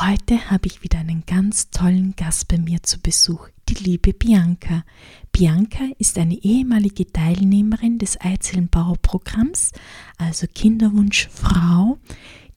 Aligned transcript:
Heute 0.00 0.48
habe 0.48 0.68
ich 0.68 0.84
wieder 0.84 1.00
einen 1.00 1.24
ganz 1.26 1.70
tollen 1.70 2.14
Gast 2.14 2.46
bei 2.46 2.56
mir 2.56 2.84
zu 2.84 3.00
Besuch, 3.00 3.48
die 3.68 3.74
liebe 3.74 4.12
Bianca. 4.12 4.84
Bianca 5.32 5.86
ist 5.98 6.18
eine 6.18 6.36
ehemalige 6.36 7.10
Teilnehmerin 7.10 7.98
des 7.98 8.20
Eizellenbauprogramms, 8.20 9.72
also 10.16 10.46
Kinderwunschfrau, 10.54 11.98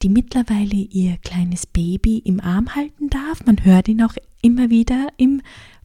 die 0.02 0.08
mittlerweile 0.08 0.76
ihr 0.76 1.16
kleines 1.16 1.66
Baby 1.66 2.18
im 2.18 2.38
Arm 2.38 2.76
halten 2.76 3.10
darf. 3.10 3.44
Man 3.44 3.64
hört 3.64 3.88
ihn 3.88 4.04
auch 4.04 4.14
immer 4.40 4.70
wieder 4.70 5.08
im 5.16 5.42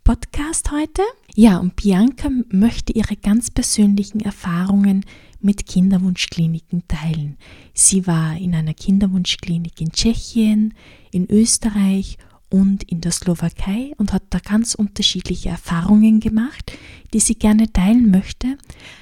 Podcast 0.07 0.71
heute. 0.71 1.01
Ja, 1.35 1.57
und 1.57 1.75
Bianca 1.75 2.29
möchte 2.47 2.93
ihre 2.93 3.17
ganz 3.17 3.51
persönlichen 3.51 4.21
Erfahrungen 4.21 5.03
mit 5.41 5.65
Kinderwunschkliniken 5.65 6.83
teilen. 6.87 7.35
Sie 7.73 8.07
war 8.07 8.37
in 8.37 8.55
einer 8.55 8.73
Kinderwunschklinik 8.73 9.81
in 9.81 9.91
Tschechien, 9.91 10.75
in 11.11 11.29
Österreich 11.29 12.17
und 12.49 12.83
in 12.83 13.01
der 13.01 13.11
Slowakei 13.11 13.93
und 13.97 14.13
hat 14.13 14.23
da 14.29 14.39
ganz 14.39 14.73
unterschiedliche 14.73 15.49
Erfahrungen 15.49 16.19
gemacht, 16.19 16.71
die 17.13 17.19
sie 17.19 17.35
gerne 17.35 17.71
teilen 17.71 18.09
möchte, 18.09 18.57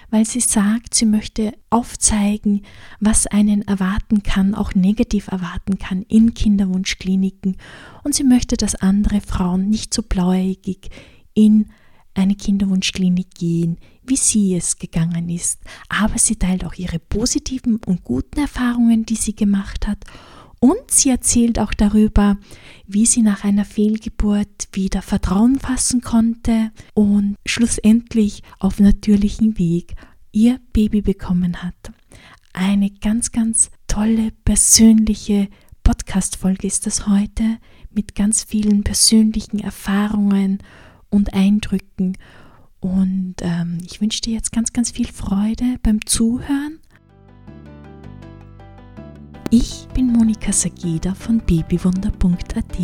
weil 0.09 0.25
sie 0.25 0.39
sagt, 0.39 0.95
sie 0.95 1.05
möchte 1.05 1.53
aufzeigen, 1.69 2.63
was 2.99 3.27
einen 3.27 3.61
erwarten 3.63 4.23
kann, 4.23 4.55
auch 4.55 4.73
negativ 4.73 5.27
erwarten 5.27 5.77
kann 5.77 6.03
in 6.03 6.33
Kinderwunschkliniken. 6.33 7.57
Und 8.03 8.15
sie 8.15 8.23
möchte, 8.23 8.57
dass 8.57 8.75
andere 8.75 9.21
Frauen 9.21 9.69
nicht 9.69 9.93
so 9.93 10.01
blauäugig 10.01 10.89
in 11.33 11.67
eine 12.13 12.35
Kinderwunschklinik 12.35 13.35
gehen, 13.35 13.77
wie 14.03 14.15
sie 14.15 14.55
es 14.55 14.77
gegangen 14.77 15.29
ist, 15.29 15.59
aber 15.89 16.17
sie 16.17 16.37
teilt 16.37 16.63
auch 16.63 16.75
ihre 16.75 16.99
positiven 16.99 17.79
und 17.85 18.03
guten 18.03 18.39
Erfahrungen, 18.39 19.05
die 19.05 19.15
sie 19.15 19.35
gemacht 19.35 19.87
hat 19.87 20.05
und 20.65 20.89
sie 20.89 21.11
erzählt 21.11 21.59
auch 21.59 21.75
darüber, 21.75 22.37
wie 22.87 23.05
sie 23.05 23.21
nach 23.21 23.43
einer 23.43 23.65
Fehlgeburt 23.65 24.67
wieder 24.71 25.03
Vertrauen 25.03 25.59
fassen 25.59 26.01
konnte 26.01 26.71
und 26.95 27.35
schlussendlich 27.45 28.41
auf 28.57 28.79
natürlichem 28.79 29.59
Weg 29.59 29.93
ihr 30.31 30.59
Baby 30.73 31.01
bekommen 31.01 31.61
hat. 31.61 31.91
Eine 32.51 32.89
ganz, 32.89 33.31
ganz 33.31 33.69
tolle 33.85 34.31
persönliche 34.43 35.49
Podcast-Folge 35.83 36.65
ist 36.65 36.87
das 36.87 37.05
heute 37.07 37.43
mit 37.91 38.15
ganz 38.15 38.43
vielen 38.43 38.83
persönlichen 38.83 39.59
Erfahrungen 39.59 40.63
und 41.11 41.35
Eindrücken. 41.35 42.17
Und 42.79 43.35
ähm, 43.41 43.77
ich 43.85 44.01
wünsche 44.01 44.21
dir 44.21 44.33
jetzt 44.33 44.51
ganz, 44.51 44.73
ganz 44.73 44.89
viel 44.89 45.07
Freude 45.07 45.75
beim 45.83 46.03
Zuhören. 46.07 46.79
Ich 49.57 49.87
bin 49.93 50.11
Monika 50.11 50.51
Sageda 50.51 51.13
von 51.13 51.37
babywunder.at. 51.37 52.77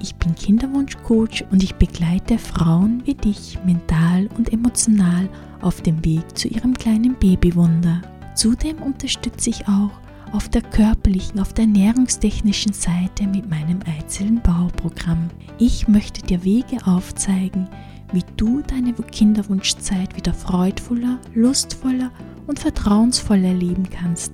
Ich 0.00 0.14
bin 0.16 0.34
Kinderwunschcoach 0.34 1.44
und 1.52 1.62
ich 1.62 1.76
begleite 1.76 2.36
Frauen 2.36 3.00
wie 3.04 3.14
dich 3.14 3.60
mental 3.64 4.28
und 4.36 4.52
emotional 4.52 5.28
auf 5.60 5.82
dem 5.82 6.04
Weg 6.04 6.36
zu 6.36 6.48
ihrem 6.48 6.74
kleinen 6.74 7.14
Babywunder. 7.14 8.02
Zudem 8.34 8.82
unterstütze 8.82 9.50
ich 9.50 9.68
auch 9.68 9.92
auf 10.32 10.48
der 10.48 10.62
körperlichen, 10.62 11.38
auf 11.38 11.52
der 11.52 11.66
ernährungstechnischen 11.66 12.72
Seite 12.72 13.28
mit 13.28 13.48
meinem 13.48 13.78
Eizellenbauprogramm. 13.86 15.28
Ich 15.60 15.86
möchte 15.86 16.26
dir 16.26 16.42
Wege 16.42 16.84
aufzeigen, 16.86 17.68
wie 18.12 18.24
du 18.36 18.62
deine 18.62 18.94
Kinderwunschzeit 18.94 20.16
wieder 20.16 20.34
freudvoller, 20.34 21.20
lustvoller 21.34 22.10
und 22.48 22.58
vertrauensvoller 22.58 23.50
erleben 23.50 23.88
kannst, 23.88 24.32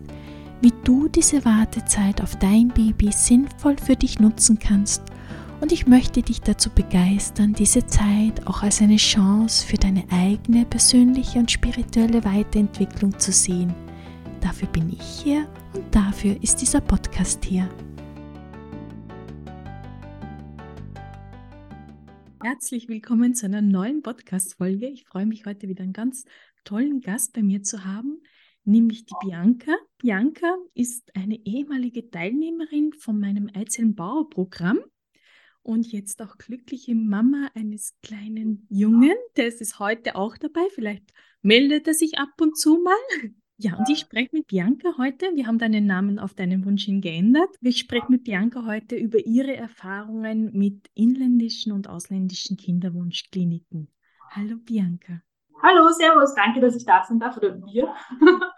wie 0.61 0.73
du 0.85 1.09
diese 1.09 1.45
Wartezeit 1.45 2.21
auf 2.21 2.37
dein 2.37 2.69
Baby 2.69 3.11
sinnvoll 3.13 3.77
für 3.79 3.97
dich 3.97 4.21
nutzen 4.21 4.59
kannst 4.59 5.03
und 5.61 5.73
ich 5.73 5.87
möchte 5.87 6.23
dich 6.23 6.41
dazu 6.41 6.71
begeistern, 6.71 7.55
diese 7.55 7.87
Zeit 7.87 8.47
auch 8.47 8.63
als 8.63 8.83
eine 8.83 8.97
Chance 8.97 9.67
für 9.67 9.77
deine 9.77 10.05
eigene 10.11 10.65
persönliche 10.67 11.39
und 11.39 11.51
spirituelle 11.51 12.25
Weiterentwicklung 12.25 13.19
zu 13.19 13.33
sehen. 13.33 13.75
Dafür 14.41 14.69
bin 14.69 14.91
ich 14.91 15.03
hier 15.03 15.49
und 15.75 15.95
dafür 15.95 16.37
ist 16.43 16.57
dieser 16.57 16.81
Podcast 16.81 17.45
hier. 17.45 17.69
Herzlich 22.43 22.89
willkommen 22.89 23.35
zu 23.35 23.47
einer 23.47 23.61
neuen 23.61 24.03
Podcast-Folge. 24.03 24.89
Ich 24.89 25.05
freue 25.05 25.27
mich 25.27 25.45
heute 25.45 25.69
wieder 25.69 25.85
einen 25.85 25.93
ganz 25.93 26.25
tollen 26.65 27.01
Gast 27.01 27.35
bei 27.35 27.43
mir 27.43 27.63
zu 27.63 27.85
haben, 27.85 28.21
nämlich 28.65 29.07
die 29.07 29.15
Bianca. 29.25 29.73
Bianca 29.99 30.57
ist 30.75 31.15
eine 31.17 31.39
ehemalige 31.45 32.11
Teilnehmerin 32.11 32.93
von 32.93 33.19
meinem 33.19 33.51
Eizellenbauer-Programm 33.53 34.81
und 35.63 35.93
jetzt 35.93 36.23
auch 36.23 36.37
glückliche 36.39 36.95
Mama 36.95 37.51
eines 37.55 37.99
kleinen 38.03 38.67
Jungen. 38.71 39.17
Der 39.37 39.47
ist 39.47 39.79
heute 39.79 40.17
auch 40.17 40.37
dabei. 40.37 40.67
Vielleicht 40.75 41.13
meldet 41.43 41.87
er 41.87 41.95
sich 41.95 42.19
ab 42.19 42.41
und 42.41 42.57
zu 42.57 42.83
mal. 42.83 43.31
Ja, 43.63 43.77
und 43.77 43.91
ich 43.91 43.99
spreche 43.99 44.31
mit 44.33 44.47
Bianca 44.47 44.97
heute. 44.97 45.33
Wir 45.35 45.47
haben 45.47 45.59
deinen 45.59 45.85
Namen 45.85 46.19
auf 46.19 46.33
deinen 46.33 46.65
Wunsch 46.65 46.87
hin 46.87 47.03
geändert. 47.03 47.51
Ich 47.61 47.79
spreche 47.79 48.07
mit 48.09 48.25
Bianca 48.25 48.65
heute 48.65 48.97
über 48.97 49.19
ihre 49.27 49.55
Erfahrungen 49.55 50.51
mit 50.57 50.89
inländischen 50.95 51.73
und 51.73 51.87
ausländischen 51.87 52.57
Kinderwunschkliniken. 52.57 53.89
Hallo 54.31 54.57
Bianca. 54.57 55.23
Hallo, 55.63 55.91
Servus, 55.93 56.35
danke, 56.35 56.61
dass 56.61 56.75
ich 56.75 56.87
da 56.87 57.05
sein 57.07 57.21
darf 57.21 57.37
oder 57.37 57.55
wir. 57.67 57.95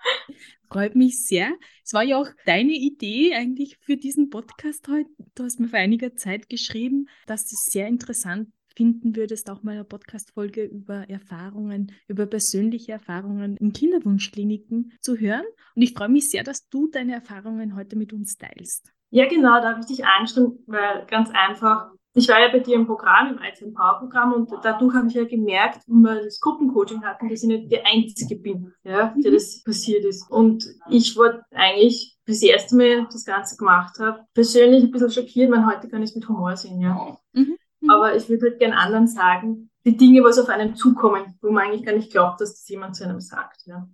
Freut 0.70 0.94
mich 0.94 1.26
sehr. 1.26 1.52
Es 1.84 1.92
war 1.92 2.04
ja 2.04 2.16
auch 2.16 2.28
deine 2.46 2.72
Idee 2.72 3.34
eigentlich 3.34 3.76
für 3.78 3.96
diesen 3.96 4.30
Podcast 4.30 4.86
heute. 4.86 5.10
Du 5.34 5.42
hast 5.42 5.58
mir 5.58 5.66
vor 5.66 5.80
einiger 5.80 6.14
Zeit 6.14 6.48
geschrieben, 6.48 7.08
dass 7.26 7.44
du 7.46 7.56
es 7.56 7.64
sehr 7.64 7.88
interessant 7.88 8.50
finden 8.76 9.16
würdest, 9.16 9.50
auch 9.50 9.64
mal 9.64 9.72
eine 9.72 9.84
Podcast-Folge 9.84 10.62
über 10.62 11.10
Erfahrungen, 11.10 11.92
über 12.06 12.26
persönliche 12.26 12.92
Erfahrungen 12.92 13.56
in 13.56 13.72
Kinderwunschkliniken 13.72 14.92
zu 15.00 15.16
hören. 15.16 15.44
Und 15.74 15.82
ich 15.82 15.94
freue 15.94 16.08
mich 16.08 16.30
sehr, 16.30 16.44
dass 16.44 16.68
du 16.68 16.86
deine 16.86 17.14
Erfahrungen 17.14 17.74
heute 17.74 17.96
mit 17.96 18.12
uns 18.12 18.38
teilst. 18.38 18.92
Ja, 19.10 19.26
genau, 19.26 19.60
da 19.60 19.70
habe 19.70 19.80
ich 19.80 19.86
dich 19.86 20.06
angeschrieben, 20.06 20.60
weil 20.66 21.04
ganz 21.06 21.30
einfach, 21.34 21.90
ich 22.14 22.28
war 22.28 22.40
ja 22.40 22.48
bei 22.50 22.58
dir 22.58 22.76
im 22.76 22.86
Programm, 22.86 23.36
im 23.36 23.42
ITM 23.42 23.72
Power 23.72 23.98
Programm 23.98 24.34
und 24.34 24.50
dadurch 24.62 24.94
habe 24.94 25.08
ich 25.08 25.14
ja 25.14 25.24
gemerkt, 25.24 25.80
wenn 25.86 26.02
wir 26.02 26.24
das 26.24 26.40
Gruppencoaching 26.40 27.02
hatten, 27.02 27.28
dass 27.28 27.42
ich 27.42 27.48
nicht 27.48 27.70
die 27.70 27.80
Einzige 27.84 28.36
bin, 28.36 28.72
ja, 28.84 29.14
der 29.16 29.30
mhm. 29.30 29.34
das 29.34 29.62
passiert 29.62 30.04
ist. 30.04 30.30
Und 30.30 30.66
ich 30.90 31.16
wollte 31.16 31.42
eigentlich 31.52 32.18
das 32.26 32.42
erste 32.42 32.76
Mal 32.76 33.06
das 33.10 33.24
Ganze 33.24 33.56
gemacht 33.56 33.98
habe, 33.98 34.26
persönlich 34.34 34.84
ein 34.84 34.90
bisschen 34.90 35.10
schockiert, 35.10 35.50
weil 35.50 35.66
heute 35.66 35.88
kann 35.88 36.02
ich 36.02 36.10
es 36.10 36.16
mit 36.16 36.28
Humor 36.28 36.56
sehen, 36.56 36.80
ja. 36.80 37.16
Mhm. 37.32 37.56
Mhm. 37.80 37.90
Aber 37.90 38.14
ich 38.14 38.28
würde 38.28 38.50
halt 38.50 38.58
gern 38.58 38.72
anderen 38.72 39.06
sagen, 39.06 39.70
die 39.84 39.96
Dinge, 39.96 40.22
was 40.22 40.38
auf 40.38 40.48
einen 40.48 40.76
zukommen, 40.76 41.38
wo 41.40 41.50
man 41.50 41.66
eigentlich 41.66 41.84
gar 41.84 41.94
nicht 41.94 42.12
glaubt, 42.12 42.40
dass 42.40 42.52
das 42.52 42.68
jemand 42.68 42.94
zu 42.94 43.04
einem 43.04 43.20
sagt. 43.20 43.62
Ja. 43.66 43.88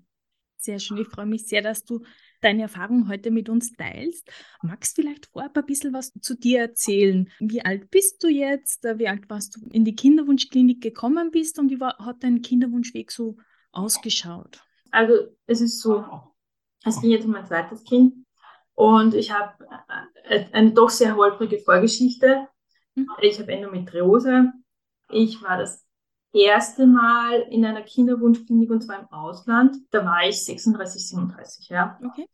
Sehr 0.57 0.79
schön. 0.79 0.99
Ich 0.99 1.09
freue 1.09 1.27
mich 1.27 1.47
sehr, 1.47 1.63
dass 1.63 1.85
du 1.85 2.03
deine 2.41 2.63
Erfahrung 2.63 3.09
heute 3.09 3.31
mit 3.31 3.49
uns 3.49 3.73
teilst. 3.73 4.31
Magst 4.63 4.97
du 4.97 5.03
vielleicht 5.03 5.27
vorab 5.27 5.57
ein 5.57 5.67
bisschen 5.67 5.93
was 5.93 6.13
zu 6.21 6.37
dir 6.37 6.61
erzählen? 6.61 7.31
Wie 7.39 7.65
alt 7.65 7.91
bist 7.91 8.23
du 8.23 8.29
jetzt? 8.29 8.85
Wie 8.85 9.09
alt 9.09 9.29
warst 9.29 9.57
du 9.57 9.69
in 9.71 9.85
die 9.85 9.95
Kinderwunschklinik 9.95 10.83
gekommen 10.83 11.31
bist 11.31 11.59
und 11.59 11.71
wie 11.71 11.81
war, 11.81 11.97
hat 11.99 12.23
dein 12.23 12.43
Kinderwunschweg 12.43 13.11
so 13.11 13.37
ausgeschaut? 13.73 14.63
Also 14.91 15.15
es 15.47 15.61
ist 15.61 15.81
so, 15.81 16.05
es 16.85 17.01
ging 17.01 17.11
jetzt 17.11 17.25
um 17.25 17.33
mein 17.33 17.47
zweites 17.47 17.85
Kind 17.85 18.15
und 18.75 19.15
ich 19.15 19.33
habe 19.33 19.53
äh, 20.25 20.45
eine 20.53 20.73
doch 20.73 20.91
sehr 20.91 21.17
holprige 21.17 21.59
Vorgeschichte. 21.59 22.47
Mhm. 22.95 23.09
Ich 23.21 23.39
habe 23.39 23.53
Endometriose. 23.53 24.53
Ich 25.11 25.43
war 25.43 25.59
das 25.59 25.88
erste 26.33 26.87
Mal 26.87 27.41
in 27.51 27.65
einer 27.65 27.83
Kinderwunschklinik 27.83 28.71
und 28.71 28.83
zwar 28.83 29.01
im 29.01 29.09
Ausland. 29.11 29.77
Da 29.91 30.05
war 30.05 30.27
ich 30.27 30.45
36, 30.45 31.09
37, 31.09 31.69
ja. 31.69 31.99
Okay. 32.05 32.29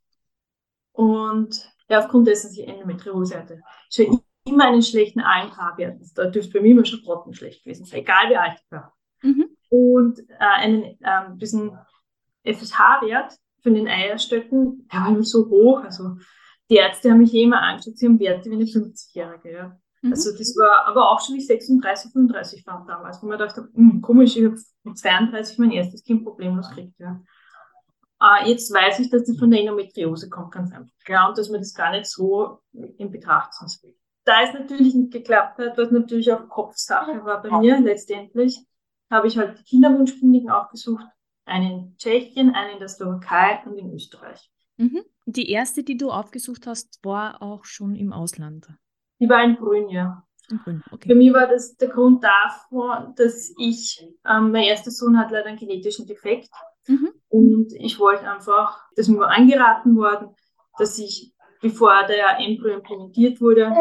Und 0.92 1.70
ja, 1.88 2.00
aufgrund 2.00 2.26
dessen, 2.26 2.48
dass 2.48 2.58
ich 2.58 2.66
Endometriose 2.66 3.38
hatte, 3.38 3.60
schon 3.90 4.20
immer 4.44 4.66
einen 4.66 4.82
schlechten 4.82 5.20
AMH-Wert. 5.20 6.00
Da 6.14 6.26
dürfte 6.26 6.54
bei 6.54 6.60
mir 6.60 6.72
immer 6.72 6.84
schon 6.84 7.02
grottenschlecht 7.02 7.64
gewesen 7.64 7.84
sein, 7.84 8.00
egal 8.00 8.30
wie 8.30 8.36
alt 8.36 8.60
ich 8.62 8.70
war. 8.70 8.94
Mhm. 9.22 9.48
Und 9.70 10.20
äh, 10.20 10.34
einen 10.38 10.98
ähm, 11.02 11.38
bisschen 11.38 11.76
FSH-Wert 12.44 13.36
von 13.62 13.74
den 13.74 13.88
Eierstöcken, 13.88 14.88
der 14.92 15.00
war 15.00 15.08
immer 15.08 15.22
so 15.22 15.48
hoch. 15.48 15.82
Also 15.82 16.16
die 16.70 16.76
Ärzte 16.76 17.10
haben 17.10 17.18
mich 17.18 17.34
immer 17.34 17.60
angeschaut, 17.62 17.98
sie 17.98 18.06
haben 18.06 18.20
Werte 18.20 18.50
wie 18.50 18.54
eine 18.54 18.64
50-Jährige. 18.64 19.52
Ja. 19.52 19.80
Mhm. 20.04 20.12
Also 20.12 20.36
das 20.36 20.54
war 20.54 20.86
aber 20.86 21.10
auch 21.10 21.20
schon 21.20 21.34
wie 21.34 21.40
36, 21.40 22.12
35 22.12 22.66
war 22.66 22.84
damals, 22.86 23.22
wo 23.22 23.26
man 23.26 23.38
dachte, 23.38 23.68
hm, 23.72 24.02
komisch, 24.02 24.36
ich 24.36 24.44
habe 24.44 24.60
mit 24.82 24.98
32 24.98 25.58
mein 25.58 25.70
erstes 25.70 26.04
Kind 26.04 26.24
problemlos 26.24 26.68
gekriegt. 26.68 26.92
Ja. 26.98 27.22
Äh, 28.20 28.50
jetzt 28.50 28.72
weiß 28.72 28.98
ich, 29.00 29.08
dass 29.08 29.24
das 29.24 29.38
von 29.38 29.50
der 29.50 29.60
Endometriose 29.60 30.28
kommt, 30.28 30.52
ganz 30.52 30.72
einfach. 30.72 30.92
Ja, 31.08 31.26
und 31.26 31.38
dass 31.38 31.48
man 31.48 31.60
das 31.60 31.72
gar 31.72 31.90
nicht 31.90 32.04
so 32.04 32.60
in 32.72 33.10
Betracht 33.10 33.54
zieht. 33.54 33.96
Da 34.24 34.42
es 34.42 34.52
natürlich 34.52 34.94
nicht 34.94 35.12
geklappt 35.12 35.58
hat, 35.58 35.78
was 35.78 35.90
natürlich 35.90 36.30
auch 36.32 36.48
Kopfsache 36.48 37.24
war 37.24 37.40
bei 37.40 37.58
mir 37.58 37.80
letztendlich, 37.80 38.58
habe 39.10 39.26
ich 39.26 39.38
halt 39.38 39.58
die 39.58 39.64
Kinderwunschkliniken 39.64 40.50
aufgesucht. 40.50 41.04
Eine 41.46 41.72
in 41.72 41.96
Tschechien, 41.96 42.54
eine 42.54 42.72
in 42.72 42.78
der 42.78 42.88
Slowakei 42.88 43.62
und 43.64 43.78
in 43.78 43.92
Österreich. 43.92 44.50
Mhm. 44.76 45.02
Die 45.24 45.50
erste, 45.50 45.82
die 45.82 45.96
du 45.96 46.10
aufgesucht 46.10 46.66
hast, 46.66 47.02
war 47.02 47.40
auch 47.40 47.64
schon 47.64 47.96
im 47.96 48.12
Ausland. 48.12 48.68
Die 49.20 49.28
war 49.28 49.42
in 49.42 49.56
Brünn, 49.56 49.88
ja. 49.88 50.22
In 50.50 50.58
Brünn, 50.58 50.82
okay. 50.90 51.08
Für 51.08 51.14
mich 51.14 51.32
war 51.32 51.46
das 51.46 51.76
der 51.76 51.88
Grund 51.88 52.22
davor, 52.22 53.12
dass 53.16 53.52
ich, 53.58 54.06
ähm, 54.28 54.50
mein 54.52 54.64
erster 54.64 54.90
Sohn 54.90 55.18
hat 55.18 55.30
leider 55.30 55.46
einen 55.46 55.58
genetischen 55.58 56.06
Defekt. 56.06 56.50
Mhm. 56.86 57.10
Und 57.28 57.72
ich 57.72 57.98
wollte 57.98 58.30
einfach, 58.30 58.84
das 58.96 59.08
ist 59.08 59.14
mir 59.14 59.26
angeraten 59.26 59.96
worden, 59.96 60.34
dass 60.78 60.98
ich, 60.98 61.32
bevor 61.62 62.04
der 62.06 62.38
Embryo 62.38 62.74
implementiert 62.74 63.40
wurde, 63.40 63.72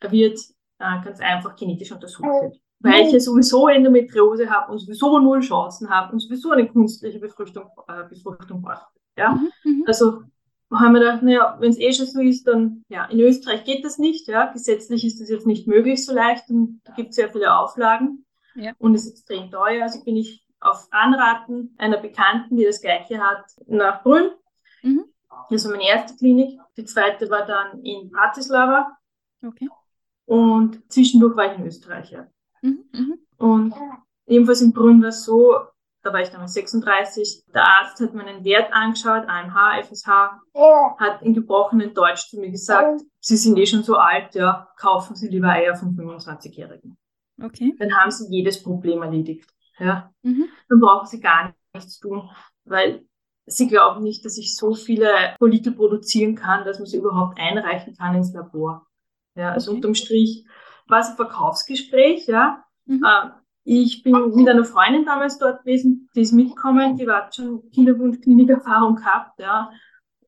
er 0.00 0.10
wird 0.10 0.38
äh, 0.78 1.04
ganz 1.04 1.20
einfach 1.20 1.54
genetisch 1.56 1.92
untersucht 1.92 2.24
wird. 2.24 2.60
Weil 2.80 3.06
ich 3.06 3.12
ja 3.12 3.20
sowieso 3.20 3.68
Endometriose 3.68 4.48
habe 4.48 4.72
und 4.72 4.78
sowieso 4.78 5.18
null 5.18 5.40
Chancen 5.40 5.90
habe 5.90 6.12
und 6.12 6.20
sowieso 6.20 6.52
eine 6.52 6.68
künstliche 6.68 7.18
Befruchtung, 7.18 7.68
äh, 7.88 8.08
Befruchtung 8.08 8.62
brauche. 8.62 8.86
Ja? 9.16 9.32
Mhm, 9.32 9.50
mhm. 9.64 9.84
Also 9.86 10.22
haben 10.70 10.92
wir 10.92 11.00
gedacht, 11.00 11.22
naja, 11.22 11.56
wenn 11.60 11.70
es 11.70 11.78
eh 11.78 11.92
schon 11.92 12.06
so 12.06 12.20
ist, 12.20 12.46
dann, 12.46 12.84
ja, 12.88 13.06
in 13.06 13.20
Österreich 13.20 13.64
geht 13.64 13.84
das 13.84 13.98
nicht, 13.98 14.28
ja, 14.28 14.52
gesetzlich 14.52 15.04
ist 15.04 15.20
das 15.20 15.30
jetzt 15.30 15.46
nicht 15.46 15.66
möglich 15.66 16.04
so 16.04 16.12
leicht 16.12 16.50
und 16.50 16.80
da 16.84 16.92
gibt 16.92 17.10
es 17.10 17.16
sehr 17.16 17.30
viele 17.30 17.56
Auflagen 17.56 18.26
ja. 18.54 18.72
und 18.78 18.94
es 18.94 19.06
ist 19.06 19.12
extrem 19.12 19.50
teuer, 19.50 19.84
also 19.84 20.04
bin 20.04 20.16
ich 20.16 20.44
auf 20.60 20.88
Anraten 20.90 21.74
einer 21.78 21.98
Bekannten, 21.98 22.56
die 22.56 22.64
das 22.64 22.80
Gleiche 22.80 23.20
hat, 23.20 23.44
nach 23.66 24.02
Brünn. 24.02 24.30
Mhm. 24.82 25.04
Das 25.50 25.64
war 25.64 25.72
meine 25.72 25.88
erste 25.88 26.16
Klinik. 26.16 26.58
Die 26.76 26.84
zweite 26.84 27.30
war 27.30 27.46
dann 27.46 27.82
in 27.84 28.10
Bratislava. 28.10 28.96
Okay. 29.44 29.68
Und 30.26 30.82
zwischendurch 30.90 31.36
war 31.36 31.52
ich 31.52 31.58
in 31.58 31.66
Österreich. 31.66 32.10
Ja. 32.10 32.26
Mhm. 32.62 32.84
Mhm. 32.92 33.18
Und 33.36 33.74
ebenfalls 34.26 34.60
in 34.60 34.72
Brünn 34.72 35.00
war 35.00 35.10
es 35.10 35.24
so, 35.24 35.56
da 36.02 36.12
war 36.12 36.20
ich 36.20 36.28
damals 36.28 36.54
36, 36.54 37.44
der 37.52 37.66
Arzt 37.66 38.00
hat 38.00 38.14
meinen 38.14 38.44
Wert 38.44 38.72
angeschaut, 38.72 39.28
AMH, 39.28 39.82
FSH, 39.82 40.08
hat 40.98 41.22
in 41.22 41.34
gebrochenen 41.34 41.92
Deutsch 41.94 42.28
zu 42.28 42.38
mir 42.38 42.50
gesagt, 42.50 43.02
Sie 43.20 43.36
sind 43.36 43.56
eh 43.58 43.66
schon 43.66 43.82
so 43.82 43.96
alt, 43.96 44.34
ja, 44.34 44.68
kaufen 44.76 45.16
Sie 45.16 45.28
lieber 45.28 45.48
Eier 45.48 45.74
von 45.74 45.96
25-Jährigen. 45.96 46.96
Okay. 47.42 47.74
Dann 47.78 47.96
haben 47.96 48.10
Sie 48.10 48.26
jedes 48.30 48.62
Problem 48.62 49.02
erledigt. 49.02 49.50
Ja. 49.78 50.12
Mhm. 50.22 50.48
Dann 50.68 50.80
brauchen 50.80 51.06
Sie 51.06 51.20
gar 51.20 51.54
nichts 51.74 51.98
tun, 51.98 52.30
weil 52.64 53.04
Sie 53.46 53.66
glauben 53.66 54.02
nicht, 54.02 54.24
dass 54.24 54.36
ich 54.36 54.56
so 54.56 54.74
viele 54.74 55.10
Follikel 55.38 55.72
produzieren 55.72 56.34
kann, 56.34 56.64
dass 56.64 56.78
man 56.78 56.86
sie 56.86 56.98
überhaupt 56.98 57.38
einreichen 57.38 57.96
kann 57.96 58.14
ins 58.14 58.34
Labor. 58.34 58.86
Ja, 59.34 59.52
also 59.52 59.70
okay. 59.70 59.76
unterm 59.76 59.94
Strich 59.94 60.44
war 60.86 61.00
es 61.00 61.08
ein 61.08 61.16
Verkaufsgespräch, 61.16 62.26
ja. 62.26 62.64
Mhm. 62.84 63.04
Äh, 63.04 63.30
ich 63.70 64.02
bin 64.02 64.34
mit 64.34 64.48
einer 64.48 64.64
Freundin 64.64 65.04
damals 65.04 65.36
dort 65.36 65.62
gewesen, 65.62 66.08
die 66.14 66.22
ist 66.22 66.32
mitgekommen, 66.32 66.96
die 66.96 67.06
hat 67.06 67.34
schon 67.34 67.68
Kinderwunsch-Klinikerfahrung 67.70 68.96
gehabt, 68.96 69.38
ja. 69.38 69.70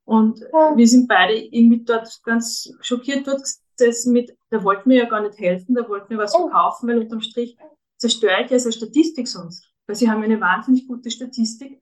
Und 0.04 0.40
wir 0.40 0.86
sind 0.86 1.08
beide 1.08 1.34
irgendwie 1.34 1.82
dort 1.82 2.20
ganz 2.24 2.70
schockiert 2.82 3.26
dort 3.26 3.42
gesessen 3.78 4.12
mit, 4.12 4.36
der 4.50 4.62
wollte 4.62 4.86
mir 4.86 5.04
ja 5.04 5.08
gar 5.08 5.22
nicht 5.22 5.38
helfen, 5.38 5.74
der 5.74 5.88
wollte 5.88 6.12
mir 6.12 6.18
was 6.18 6.36
verkaufen, 6.36 6.86
weil 6.86 6.98
unterm 6.98 7.22
Strich 7.22 7.56
zerstöre 7.96 8.44
ich 8.44 8.52
also 8.52 8.70
Statistik 8.70 9.26
sonst. 9.26 9.72
Weil 9.86 9.96
sie 9.96 10.10
haben 10.10 10.22
eine 10.22 10.38
wahnsinnig 10.38 10.86
gute 10.86 11.10
Statistik 11.10 11.80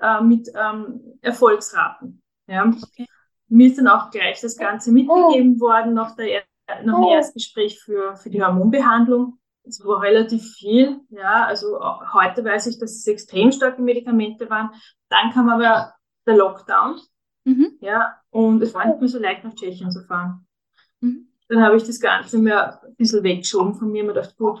äh, 0.00 0.20
mit 0.20 0.48
ähm, 0.54 1.18
Erfolgsraten. 1.22 2.22
Ja. 2.46 2.66
Okay. 2.66 3.06
Mir 3.48 3.66
ist 3.66 3.78
dann 3.78 3.88
auch 3.88 4.12
gleich 4.12 4.40
das 4.40 4.56
Ganze 4.56 4.92
mitgegeben 4.92 5.58
worden 5.58 5.92
nach, 5.92 6.14
der, 6.14 6.44
nach 6.84 7.00
dem 7.00 7.08
Erstgespräch 7.08 7.80
für, 7.80 8.14
für 8.14 8.30
die 8.30 8.40
Hormonbehandlung. 8.40 9.39
Es 9.70 9.84
war 9.84 10.02
relativ 10.02 10.54
viel, 10.54 11.00
ja, 11.10 11.44
also 11.44 11.80
heute 12.12 12.44
weiß 12.44 12.66
ich, 12.66 12.78
dass 12.78 12.92
es 12.92 13.06
extrem 13.06 13.52
starke 13.52 13.80
Medikamente 13.80 14.50
waren. 14.50 14.70
Dann 15.08 15.30
kam 15.32 15.48
aber 15.48 15.94
der 16.26 16.36
Lockdown, 16.36 17.00
mhm. 17.44 17.78
ja, 17.80 18.16
und 18.30 18.60
es 18.62 18.74
war 18.74 18.86
nicht 18.86 18.98
mehr 18.98 19.08
so 19.08 19.18
leicht, 19.18 19.44
nach 19.44 19.54
Tschechien 19.54 19.90
zu 19.90 20.02
fahren. 20.02 20.46
Mhm. 21.00 21.28
Dann 21.48 21.62
habe 21.62 21.76
ich 21.76 21.84
das 21.84 22.00
Ganze 22.00 22.38
mir 22.38 22.82
ein 22.82 22.96
bisschen 22.96 23.22
weggeschoben 23.22 23.74
von 23.74 23.92
mir 23.92 24.02
mir 24.02 24.12
gedacht, 24.12 24.36
gut, 24.36 24.60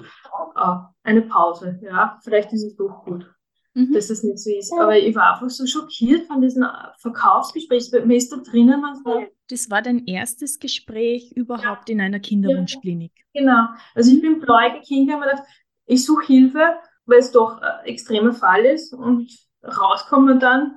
äh, 0.56 0.76
eine 1.02 1.22
Pause, 1.22 1.80
ja, 1.82 2.18
vielleicht 2.22 2.52
ist 2.52 2.62
es 2.62 2.76
doch 2.76 3.04
gut, 3.04 3.28
mhm. 3.74 3.92
dass 3.92 4.08
das 4.08 4.22
nicht 4.22 4.38
so 4.38 4.50
ist. 4.50 4.72
Aber 4.72 4.96
ich 4.98 5.14
war 5.14 5.34
einfach 5.34 5.50
so 5.50 5.66
schockiert 5.66 6.26
von 6.26 6.40
diesem 6.40 6.66
Verkaufsgespräch, 6.98 7.90
weil 7.92 8.06
mir 8.06 8.16
ist 8.16 8.32
da 8.32 8.36
drinnen 8.38 8.82
was 8.82 9.28
Das 9.48 9.70
war 9.70 9.82
dein 9.82 10.06
erstes 10.06 10.58
Gespräch 10.58 11.32
überhaupt 11.32 11.88
ja. 11.88 11.94
in 11.94 12.00
einer 12.00 12.20
Kinderwunschklinik? 12.20 13.12
Ja, 13.32 13.40
genau. 13.40 13.66
Also 13.94 14.12
ich 14.12 14.20
bin 14.20 14.40
bläugig 14.40 14.86
hingegangen 14.86 15.24
und 15.24 15.30
gedacht, 15.30 15.48
ich 15.86 16.04
suche 16.04 16.26
Hilfe, 16.26 16.76
weil 17.06 17.18
es 17.18 17.32
doch 17.32 17.60
ein 17.60 17.86
extremer 17.86 18.32
Fall 18.32 18.64
ist 18.64 18.92
und 18.92 19.30
rauskommen 19.64 20.38
dann, 20.38 20.76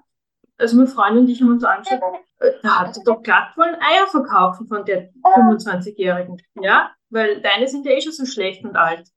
also 0.57 0.75
meine 0.75 0.87
Freundin 0.87 1.23
und 1.23 1.29
ich 1.29 1.41
haben 1.41 1.51
uns 1.51 1.63
angeschaut, 1.63 2.01
äh, 2.39 2.51
da 2.61 2.79
hat 2.79 2.97
er 2.97 3.03
doch 3.03 3.21
glatt 3.21 3.55
wollen 3.55 3.75
Eier 3.75 4.07
verkaufen 4.07 4.67
von 4.67 4.85
der 4.85 5.11
25-Jährigen. 5.23 6.41
Ja, 6.61 6.91
weil 7.09 7.41
deine 7.41 7.67
sind 7.67 7.85
ja 7.85 7.91
eh 7.91 8.01
schon 8.01 8.11
so 8.11 8.25
schlecht 8.25 8.63
und 8.63 8.75
alt. 8.75 9.07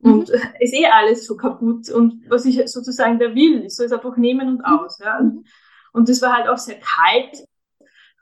Und 0.00 0.28
mhm. 0.28 0.34
ist 0.60 0.74
eh 0.74 0.86
alles 0.86 1.26
so 1.26 1.36
kaputt. 1.36 1.90
Und 1.90 2.28
was 2.28 2.44
ich 2.44 2.60
sozusagen 2.70 3.18
da 3.18 3.34
will, 3.34 3.64
ich 3.64 3.74
soll 3.74 3.86
es 3.86 3.92
einfach 3.92 4.16
nehmen 4.16 4.48
und 4.48 4.58
mhm. 4.58 4.64
aus. 4.64 4.98
Ja. 4.98 5.18
Und, 5.18 5.46
und 5.92 6.08
das 6.08 6.22
war 6.22 6.34
halt 6.34 6.48
auch 6.48 6.58
sehr 6.58 6.78
kalt. 6.80 7.44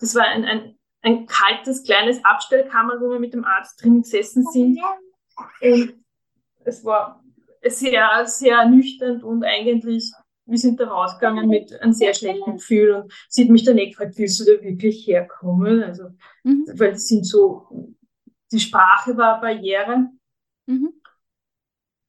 Das 0.00 0.14
war 0.14 0.24
ein, 0.24 0.44
ein, 0.44 0.78
ein 1.02 1.26
kaltes, 1.26 1.84
kleines 1.84 2.24
Abstellkammer, 2.24 3.00
wo 3.00 3.10
wir 3.10 3.18
mit 3.18 3.34
dem 3.34 3.44
Arzt 3.44 3.82
drin 3.82 4.02
gesessen 4.02 4.44
sind. 4.52 4.78
Und 5.60 5.94
es 6.64 6.84
war 6.84 7.22
sehr, 7.66 8.26
sehr 8.26 8.58
ernüchternd 8.58 9.24
und 9.24 9.44
eigentlich 9.44 10.12
wir 10.46 10.58
sind 10.58 10.78
da 10.78 10.86
rausgegangen 10.88 11.48
mit 11.48 11.72
einem 11.80 11.92
sehr 11.92 12.14
schlechten 12.14 12.56
Gefühl 12.56 12.92
und 12.92 13.12
sie 13.28 13.44
hat 13.44 13.50
mich 13.50 13.64
dann 13.64 13.78
eh 13.78 13.88
gefragt, 13.88 14.18
willst 14.18 14.40
du 14.40 14.44
da 14.44 14.62
wirklich 14.62 15.06
herkommen? 15.06 15.82
Also, 15.82 16.10
mhm. 16.42 16.66
weil 16.74 16.92
es 16.92 17.08
sind 17.08 17.26
so, 17.26 17.94
die 18.52 18.60
Sprache 18.60 19.16
war 19.16 19.40
Barriere. 19.40 20.10
Mhm. 20.66 20.92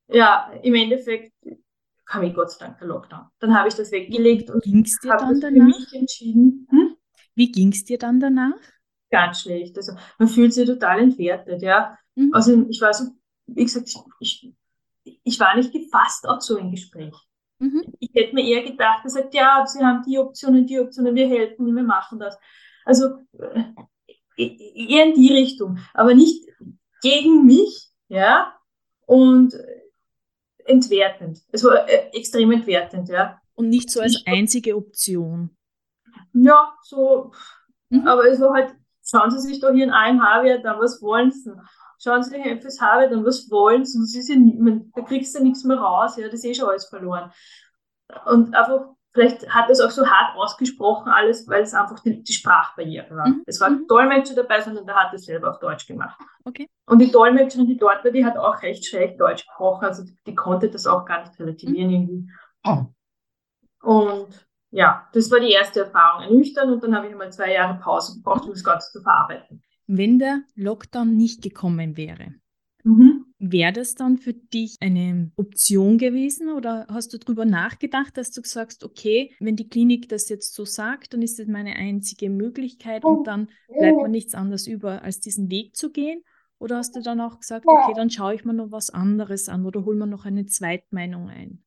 Ja, 0.08 0.52
im 0.62 0.76
Endeffekt 0.76 1.34
kam 2.06 2.24
ich 2.24 2.34
Gott 2.34 2.52
sei 2.52 2.66
Dank 2.66 2.80
der 2.80 2.88
Lockdown. 2.88 3.26
Dann 3.40 3.58
habe 3.58 3.68
ich 3.68 3.74
das 3.74 3.92
weggelegt 3.92 4.50
und 4.52 4.64
ging's 4.64 5.00
dir 5.00 5.16
dann 5.18 5.40
danach? 5.40 5.76
für 5.76 5.80
mich 5.80 5.94
entschieden. 5.94 6.68
Hm? 6.70 6.96
Wie 7.34 7.52
ging 7.52 7.72
es 7.72 7.84
dir 7.84 7.98
dann 7.98 8.20
danach? 8.20 8.54
Ganz 9.10 9.42
schlecht. 9.42 9.76
Also 9.78 9.94
man 10.18 10.28
fühlt 10.28 10.54
sich 10.54 10.68
total 10.68 11.00
entwertet, 11.00 11.62
ja. 11.62 11.98
Mhm. 12.16 12.32
Also 12.34 12.66
ich 12.70 12.80
war 12.82 12.94
so, 12.94 13.06
wie 13.48 13.64
gesagt, 13.64 13.94
ich, 14.20 14.54
ich 15.24 15.40
war 15.40 15.56
nicht 15.56 15.72
gefasst 15.72 16.28
auf 16.28 16.42
so 16.42 16.58
ein 16.58 16.72
Gespräch. 16.72 17.16
Mhm. 17.60 17.84
Ich 18.00 18.12
hätte 18.14 18.36
mir 18.36 18.46
eher 18.46 18.64
gedacht, 18.64 19.04
gesagt, 19.04 19.34
ja, 19.34 19.66
sie 19.66 19.84
haben 19.84 20.04
die 20.08 20.18
Optionen, 20.18 20.68
die 20.68 20.80
Optionen, 20.80 21.16
wir 21.16 21.28
helfen, 21.28 21.74
wir 21.76 21.84
machen 21.84 22.20
das. 22.20 22.38
Also 22.84 23.06
äh, 23.38 23.64
eher 24.38 25.06
in 25.06 25.16
die 25.16 25.34
Richtung, 25.34 25.80
aber 25.94 26.14
nicht 26.14 26.46
gegen 27.02 27.46
mich, 27.46 27.90
ja, 28.10 28.54
und 29.06 29.54
entwertend. 30.66 31.40
Es 31.52 31.64
war 31.64 31.88
äh, 31.88 32.10
extrem 32.14 32.52
entwertend, 32.52 33.10
ja. 33.10 33.40
Und 33.56 33.70
nicht 33.70 33.90
so 33.90 34.02
als 34.02 34.22
einzige 34.26 34.76
Option. 34.76 35.56
Ja, 36.34 36.76
so, 36.84 37.32
mhm. 37.90 38.08
aber 38.08 38.26
es 38.26 38.40
war 38.42 38.54
halt, 38.54 38.76
schauen 39.04 39.32
Sie 39.32 39.40
sich 39.40 39.60
doch 39.60 39.72
hier 39.72 39.86
in 39.86 39.92
AMH-Wert 39.92 40.66
an, 40.66 40.80
was 40.80 41.02
wollen 41.02 41.32
Sie? 41.32 41.52
Schauen 42.00 42.24
Sie 42.24 42.32
sich 42.32 42.44
FSH-Wert 42.44 43.14
an, 43.14 43.26
was 43.26 43.50
wollen 43.50 43.86
Sie? 43.86 44.00
Das 44.00 44.16
ist 44.16 44.30
ja, 44.30 44.36
da 44.96 45.02
kriegst 45.04 45.36
du 45.36 45.44
nichts 45.44 45.64
mehr 45.64 45.78
raus, 45.78 46.18
ja, 46.18 46.26
das 46.26 46.36
ist 46.36 46.46
eh 46.46 46.54
schon 46.54 46.70
alles 46.70 46.86
verloren. 46.86 47.32
Und 48.26 48.54
einfach, 48.54 48.95
vielleicht 49.16 49.50
hat 49.50 49.70
das 49.70 49.80
auch 49.80 49.90
so 49.90 50.06
hart 50.06 50.36
ausgesprochen 50.36 51.10
alles, 51.10 51.48
weil 51.48 51.64
es 51.64 51.74
einfach 51.74 52.00
die, 52.02 52.22
die 52.22 52.34
Sprachbarriere 52.34 53.16
war. 53.16 53.30
Mhm. 53.30 53.44
Es 53.46 53.62
war 53.62 53.70
mhm. 53.70 53.88
Dolmetscher 53.88 54.36
dabei, 54.36 54.62
sondern 54.62 54.86
der 54.86 54.96
hat 54.96 55.14
es 55.14 55.26
selber 55.26 55.50
auf 55.50 55.60
Deutsch 55.60 55.88
gemacht. 55.88 56.20
Okay. 56.44 56.70
Und 56.86 57.00
die 57.00 57.12
Dolmetscherin, 57.12 57.66
die 57.66 57.78
dort 57.78 58.04
war, 58.04 58.12
die 58.12 58.26
hat 58.26 58.38
auch 58.38 58.62
recht 58.62 58.86
schlecht 58.86 59.20
Deutsch 59.20 59.48
gesprochen, 59.48 59.86
also 59.86 60.04
die, 60.04 60.16
die 60.28 60.36
konnte 60.36 60.70
das 60.70 60.86
auch 60.86 61.06
gar 61.06 61.22
nicht 61.22 61.40
relativieren 61.40 61.88
mhm. 61.88 61.94
irgendwie. 61.94 62.32
Oh. 62.66 62.86
Und 63.82 64.48
ja, 64.72 65.08
das 65.14 65.32
war 65.32 65.40
die 65.40 65.52
erste 65.52 65.82
Erfahrung, 65.82 66.24
ernüchtern 66.24 66.74
und 66.74 66.84
dann 66.84 66.94
habe 66.94 67.08
ich 67.08 67.14
einmal 67.14 67.32
zwei 67.32 67.54
Jahre 67.54 67.80
Pause 67.80 68.18
gebraucht, 68.18 68.44
um 68.44 68.52
das 68.52 68.64
Ganze 68.64 68.92
zu 68.92 69.02
verarbeiten. 69.02 69.64
Wenn 69.88 70.20
der 70.20 70.42
Lockdown 70.56 71.16
nicht 71.16 71.42
gekommen 71.42 71.96
wäre, 71.96 72.34
mhm. 72.84 73.15
Wäre 73.52 73.74
das 73.74 73.96
dann 73.96 74.18
für 74.18 74.34
dich 74.34 74.78
eine 74.80 75.32
Option 75.36 75.98
gewesen 75.98 76.50
oder 76.50 76.88
hast 76.90 77.14
du 77.14 77.18
darüber 77.18 77.46
nachgedacht, 77.46 78.18
dass 78.18 78.32
du 78.32 78.42
sagst, 78.44 78.84
okay, 78.84 79.36
wenn 79.40 79.56
die 79.56 79.70
Klinik 79.70 80.10
das 80.10 80.30
jetzt 80.30 80.54
so 80.54 80.66
sagt, 80.66 81.14
dann 81.14 81.22
ist 81.22 81.40
das 81.40 81.48
meine 81.48 81.76
einzige 81.76 82.30
Möglichkeit 82.30 83.04
und 83.04 83.28
dann 83.28 83.50
bleibt 83.68 83.98
mir 83.98 84.10
nichts 84.10 84.36
anderes 84.36 84.68
über, 84.68 85.04
als 85.04 85.20
diesen 85.20 85.50
Weg 85.50 85.76
zu 85.76 85.92
gehen? 85.92 86.24
Oder 86.58 86.78
hast 86.78 86.96
du 86.96 87.02
dann 87.02 87.20
auch 87.20 87.40
gesagt, 87.40 87.66
okay, 87.68 87.94
dann 87.96 88.10
schaue 88.10 88.34
ich 88.34 88.46
mir 88.46 88.54
noch 88.54 88.72
was 88.72 88.90
anderes 88.90 89.50
an 89.50 89.66
oder 89.66 89.86
hol 89.86 89.96
mir 89.96 90.08
noch 90.08 90.26
eine 90.26 90.46
Zweitmeinung 90.46 91.30
ein? 91.30 91.64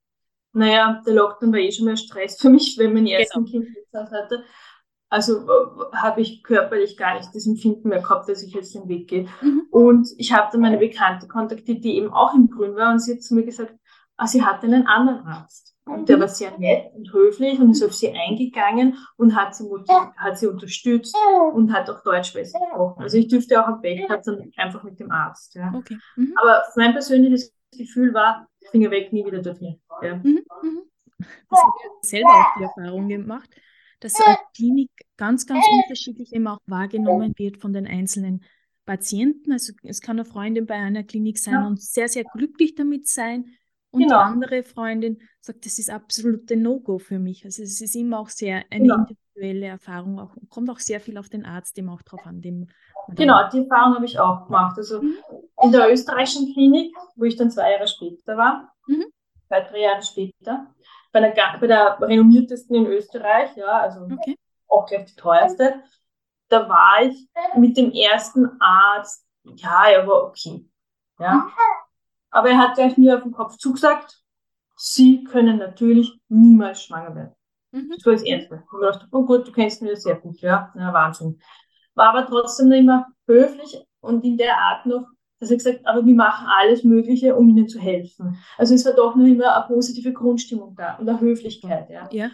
Naja, 0.53 1.03
der 1.07 1.15
Lockdown 1.15 1.53
war 1.53 1.61
eh 1.61 1.71
schon 1.71 1.85
mehr 1.85 1.97
Stress 1.97 2.41
für 2.41 2.49
mich, 2.49 2.77
wenn 2.79 2.95
mein 2.95 3.07
ersten 3.07 3.45
genau. 3.45 3.65
Kind 3.65 3.77
hatte. 3.93 4.45
Also 5.11 5.49
habe 5.95 6.21
ich 6.21 6.43
körperlich 6.43 6.97
gar 6.97 7.17
nicht 7.17 7.35
das 7.35 7.47
Empfinden 7.47 7.89
mehr 7.89 8.01
gehabt, 8.01 8.29
dass 8.29 8.43
ich 8.43 8.53
jetzt 8.53 8.75
den 8.75 8.89
Weg 8.89 9.09
gehe. 9.09 9.27
Mhm. 9.41 9.63
Und 9.71 10.09
ich 10.19 10.33
habe 10.33 10.49
dann 10.53 10.61
meine 10.61 10.79
Bekannte 10.79 11.27
kontaktiert, 11.29 11.83
die 11.83 11.97
eben 11.97 12.13
auch 12.13 12.35
im 12.35 12.51
Grün 12.51 12.77
war 12.77 12.93
und 12.93 13.01
sie 13.01 13.15
hat 13.15 13.23
zu 13.23 13.35
mir 13.35 13.45
gesagt, 13.45 13.75
aber 14.17 14.29
sie 14.29 14.45
hatte 14.45 14.67
einen 14.67 14.87
anderen 14.87 15.25
Arzt. 15.27 15.75
Und 15.87 16.09
der 16.09 16.21
war 16.21 16.29
sehr 16.29 16.57
nett 16.59 16.93
und 16.95 17.11
höflich 17.13 17.59
und 17.59 17.71
ist 17.71 17.83
auf 17.83 17.95
sie 17.95 18.13
eingegangen 18.13 18.99
und 19.17 19.35
hat 19.35 19.55
sie, 19.55 19.65
hat 20.17 20.39
sie 20.39 20.47
unterstützt 20.47 21.17
und 21.55 21.73
hat 21.73 21.89
auch 21.89 22.03
Deutsch 22.03 22.35
besser 22.35 22.59
gesprochen. 22.59 23.03
Also 23.03 23.17
ich 23.17 23.29
dürfte 23.29 23.63
auch 23.63 23.69
am 23.69 23.81
Bett, 23.81 24.07
dann 24.09 24.53
einfach 24.57 24.83
mit 24.83 25.01
dem 25.01 25.11
Arzt. 25.11 25.55
Ja. 25.55 25.73
Okay. 25.75 25.97
Mhm. 26.17 26.35
Aber 26.41 26.63
mein 26.77 26.93
persönliches 26.93 27.55
Gefühl 27.73 28.13
war, 28.13 28.47
Finger 28.71 28.91
weg, 28.91 29.13
nie 29.13 29.25
wieder 29.25 29.41
dorthin. 29.41 29.81
Ja. 30.03 30.17
Mhm. 30.17 30.45
Mhm. 30.63 30.83
Das 31.49 31.61
habe 31.61 31.73
ich 32.03 32.09
selber 32.09 32.29
auch 32.29 32.59
die 32.59 32.65
Erfahrung 32.65 33.09
gemacht, 33.09 33.49
dass 34.01 34.15
eine 34.21 34.37
Klinik 34.55 34.91
ganz, 35.17 35.47
ganz 35.47 35.65
unterschiedlich 35.71 36.33
eben 36.33 36.47
auch 36.47 36.59
wahrgenommen 36.67 37.33
wird 37.37 37.59
von 37.59 37.73
den 37.73 37.87
einzelnen 37.87 38.45
Patienten. 38.85 39.53
Also 39.53 39.73
es 39.83 40.01
kann 40.01 40.19
eine 40.19 40.25
Freundin 40.25 40.67
bei 40.67 40.75
einer 40.75 41.05
Klinik 41.05 41.39
sein 41.39 41.55
ja. 41.55 41.67
und 41.67 41.81
sehr, 41.81 42.09
sehr 42.09 42.25
glücklich 42.25 42.75
damit 42.75 43.07
sein. 43.07 43.47
Und 43.91 44.03
genau. 44.03 44.17
die 44.17 44.33
andere 44.33 44.63
Freundin 44.63 45.19
sagt, 45.41 45.65
das 45.65 45.79
ist 45.79 45.91
absolute 45.91 46.57
No-Go 46.57 46.99
für 46.99 47.19
mich. 47.19 47.45
Also 47.45 47.63
es 47.63 47.81
ist 47.81 47.95
immer 47.97 48.19
auch 48.19 48.29
sehr 48.29 48.65
eine 48.71 48.83
genau. 48.83 48.97
individuelle 48.97 49.67
Erfahrung, 49.67 50.19
auch, 50.19 50.35
kommt 50.51 50.69
auch 50.71 50.79
sehr 50.79 51.01
viel 51.01 51.17
auf 51.19 51.29
den 51.29 51.45
Arzt 51.45 51.77
dem 51.77 51.89
auch 51.89 52.03
drauf 52.03 52.25
an. 52.25 52.41
Dem 52.41 52.69
genau, 53.09 53.49
die 53.51 53.59
Erfahrung 53.59 53.95
habe 53.95 54.05
ich 54.05 54.19
auch 54.19 54.47
gemacht. 54.47 54.77
Also 54.77 55.03
mhm. 55.03 55.17
in 55.63 55.73
der 55.73 55.91
österreichischen 55.91 56.53
Klinik, 56.53 56.95
wo 57.17 57.25
ich 57.25 57.37
dann 57.37 57.51
zwei 57.51 57.73
Jahre 57.73 57.89
später 57.89 58.37
war, 58.37 58.75
mhm. 58.87 59.05
zwei, 59.49 59.61
drei 59.63 59.81
Jahre 59.81 60.03
später, 60.03 60.75
bei 61.13 61.21
der, 61.21 61.59
bei 61.59 61.67
der 61.67 61.99
renommiertesten 62.01 62.77
in 62.77 62.87
Österreich, 62.87 63.57
ja, 63.57 63.81
also 63.81 64.03
okay. 64.03 64.39
auch 64.69 64.87
gleich 64.87 65.07
die 65.07 65.17
teuerste, 65.17 65.83
da 66.49 66.69
war 66.69 67.03
ich 67.03 67.29
mit 67.57 67.77
dem 67.77 67.93
ersten 67.93 68.61
Arzt, 68.61 69.27
ja, 69.45 69.89
er 69.89 70.07
war 70.07 70.25
okay. 70.25 70.69
Ja. 71.19 71.49
Aber 72.31 72.51
er 72.51 72.59
hat 72.59 72.75
gleich 72.75 72.97
mir 72.97 73.17
auf 73.17 73.23
den 73.23 73.33
Kopf 73.33 73.57
zugesagt, 73.57 74.23
Sie 74.81 75.25
können 75.25 75.59
natürlich 75.59 76.21
niemals 76.29 76.85
schwanger 76.85 77.15
werden. 77.17 77.35
Mhm. 77.73 77.91
Das 77.97 78.07
war 78.07 78.13
das 78.13 78.23
Erste. 78.23 78.63
Ich 78.65 78.81
dachte, 78.81 79.09
oh 79.11 79.25
gut, 79.25 79.47
du 79.49 79.53
kennst 79.53 79.83
mich 79.83 79.91
ja 79.91 79.97
sehr 79.97 80.15
gut, 80.17 80.41
ja, 80.41 80.73
ja 80.77 80.93
Wahnsinn. 80.93 81.41
War 81.95 82.11
aber 82.11 82.27
trotzdem 82.27 82.71
immer 82.71 83.07
höflich 83.27 83.85
und 84.01 84.25
in 84.25 84.39
der 84.39 84.57
Art 84.57 84.87
noch, 84.87 85.09
dass 85.41 85.51
er 85.51 85.57
gesagt 85.57 85.87
aber 85.87 86.05
wir 86.05 86.15
machen 86.15 86.47
alles 86.59 86.85
Mögliche, 86.85 87.37
um 87.37 87.49
ihnen 87.49 87.69
zu 87.69 87.79
helfen. 87.79 88.39
Also 88.57 88.75
es 88.75 88.85
war 88.85 88.93
doch 88.93 89.15
nur 89.15 89.27
immer 89.27 89.57
eine 89.57 89.67
positive 89.67 90.13
Grundstimmung 90.13 90.75
da 90.77 90.97
und 90.97 91.09
eine 91.09 91.21
Höflichkeit, 91.21 91.91
ja. 91.91 92.09
ja. 92.11 92.31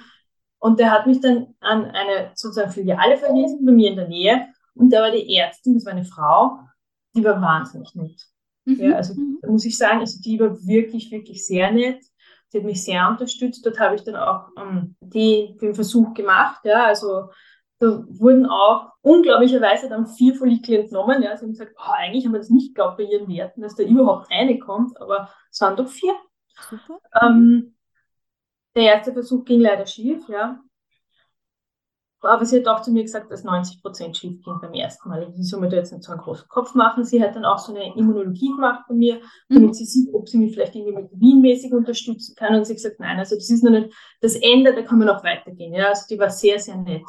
Und 0.58 0.80
der 0.80 0.90
hat 0.90 1.06
mich 1.06 1.20
dann 1.20 1.48
an 1.60 1.84
eine 1.84 2.30
sozusagen 2.34 2.70
Filiale 2.70 3.18
verwiesen, 3.18 3.66
bei 3.66 3.72
mir 3.72 3.90
in 3.90 3.96
der 3.96 4.08
Nähe. 4.08 4.46
Und 4.74 4.90
da 4.90 5.02
war 5.02 5.10
die 5.10 5.36
Ärztin, 5.36 5.74
das 5.74 5.84
war 5.84 5.92
eine 5.92 6.06
Frau, 6.06 6.58
die 7.14 7.22
war 7.22 7.40
wahnsinnig 7.40 7.94
nett. 7.94 8.20
Mhm. 8.64 8.80
Ja, 8.80 8.96
also 8.96 9.14
mhm. 9.14 9.38
da 9.42 9.50
muss 9.50 9.64
ich 9.64 9.76
sagen, 9.76 10.00
also 10.00 10.20
die 10.22 10.40
war 10.40 10.56
wirklich, 10.66 11.10
wirklich 11.10 11.46
sehr 11.46 11.70
nett. 11.70 12.02
Sie 12.48 12.58
hat 12.58 12.64
mich 12.64 12.82
sehr 12.82 13.08
unterstützt. 13.08 13.64
Dort 13.66 13.78
habe 13.78 13.96
ich 13.96 14.04
dann 14.04 14.16
auch 14.16 14.48
ähm, 14.58 14.96
die, 15.00 15.56
den 15.60 15.74
Versuch 15.74 16.14
gemacht. 16.14 16.60
Ja, 16.64 16.86
also 16.86 17.30
da 17.84 18.04
wurden 18.08 18.46
auch 18.46 18.92
unglaublicherweise 19.02 19.88
dann 19.88 20.06
vier 20.06 20.34
Follikel 20.34 20.80
entnommen. 20.80 21.22
Ja, 21.22 21.36
sie 21.36 21.44
haben 21.44 21.52
gesagt, 21.52 21.74
oh, 21.76 21.92
eigentlich 21.92 22.24
haben 22.24 22.32
wir 22.32 22.38
das 22.38 22.50
nicht 22.50 22.74
geglaubt 22.74 22.96
bei 22.96 23.04
ihren 23.04 23.28
Werten, 23.28 23.60
dass 23.60 23.74
da 23.74 23.82
überhaupt 23.82 24.28
eine 24.30 24.58
kommt, 24.58 24.98
aber 25.00 25.28
es 25.50 25.60
waren 25.60 25.76
doch 25.76 25.88
vier. 25.88 26.14
Super. 26.70 26.98
Ähm, 27.20 27.74
der 28.74 28.84
erste 28.84 29.12
Versuch 29.12 29.44
ging 29.44 29.60
leider 29.60 29.86
schief, 29.86 30.26
ja. 30.28 30.60
Aber 32.22 32.46
sie 32.46 32.58
hat 32.58 32.66
auch 32.68 32.80
zu 32.80 32.90
mir 32.90 33.02
gesagt, 33.02 33.30
dass 33.30 33.44
90 33.44 33.82
Prozent 33.82 34.16
schief 34.16 34.42
ging 34.42 34.58
beim 34.62 34.72
ersten 34.72 35.10
Mal. 35.10 35.30
Ich 35.38 35.50
soll 35.50 35.60
mir 35.60 35.68
da 35.68 35.76
jetzt 35.76 35.92
nicht 35.92 36.04
so 36.04 36.12
einen 36.12 36.22
großen 36.22 36.48
Kopf 36.48 36.74
machen. 36.74 37.04
Sie 37.04 37.22
hat 37.22 37.36
dann 37.36 37.44
auch 37.44 37.58
so 37.58 37.74
eine 37.74 37.94
Immunologie 37.94 38.48
gemacht 38.48 38.84
bei 38.88 38.94
mir, 38.94 39.20
damit 39.50 39.68
mhm. 39.68 39.74
sie 39.74 39.84
sieht, 39.84 40.14
ob 40.14 40.26
sie 40.26 40.38
mich 40.38 40.54
vielleicht 40.54 40.74
irgendwie 40.74 41.02
mit 41.02 41.10
Wien-mäßig 41.12 41.74
unterstützen 41.74 42.34
kann. 42.34 42.54
Und 42.54 42.64
sie 42.64 42.72
hat 42.72 42.78
gesagt, 42.78 43.00
nein, 43.00 43.18
also 43.18 43.36
das 43.36 43.50
ist 43.50 43.62
noch 43.62 43.70
nicht 43.70 43.94
das 44.22 44.36
Ende, 44.36 44.74
da 44.74 44.80
kann 44.80 44.98
man 44.98 45.08
noch 45.08 45.22
weitergehen. 45.22 45.74
Ja, 45.74 45.88
also 45.88 46.06
die 46.08 46.18
war 46.18 46.30
sehr, 46.30 46.58
sehr 46.58 46.76
nett. 46.76 47.04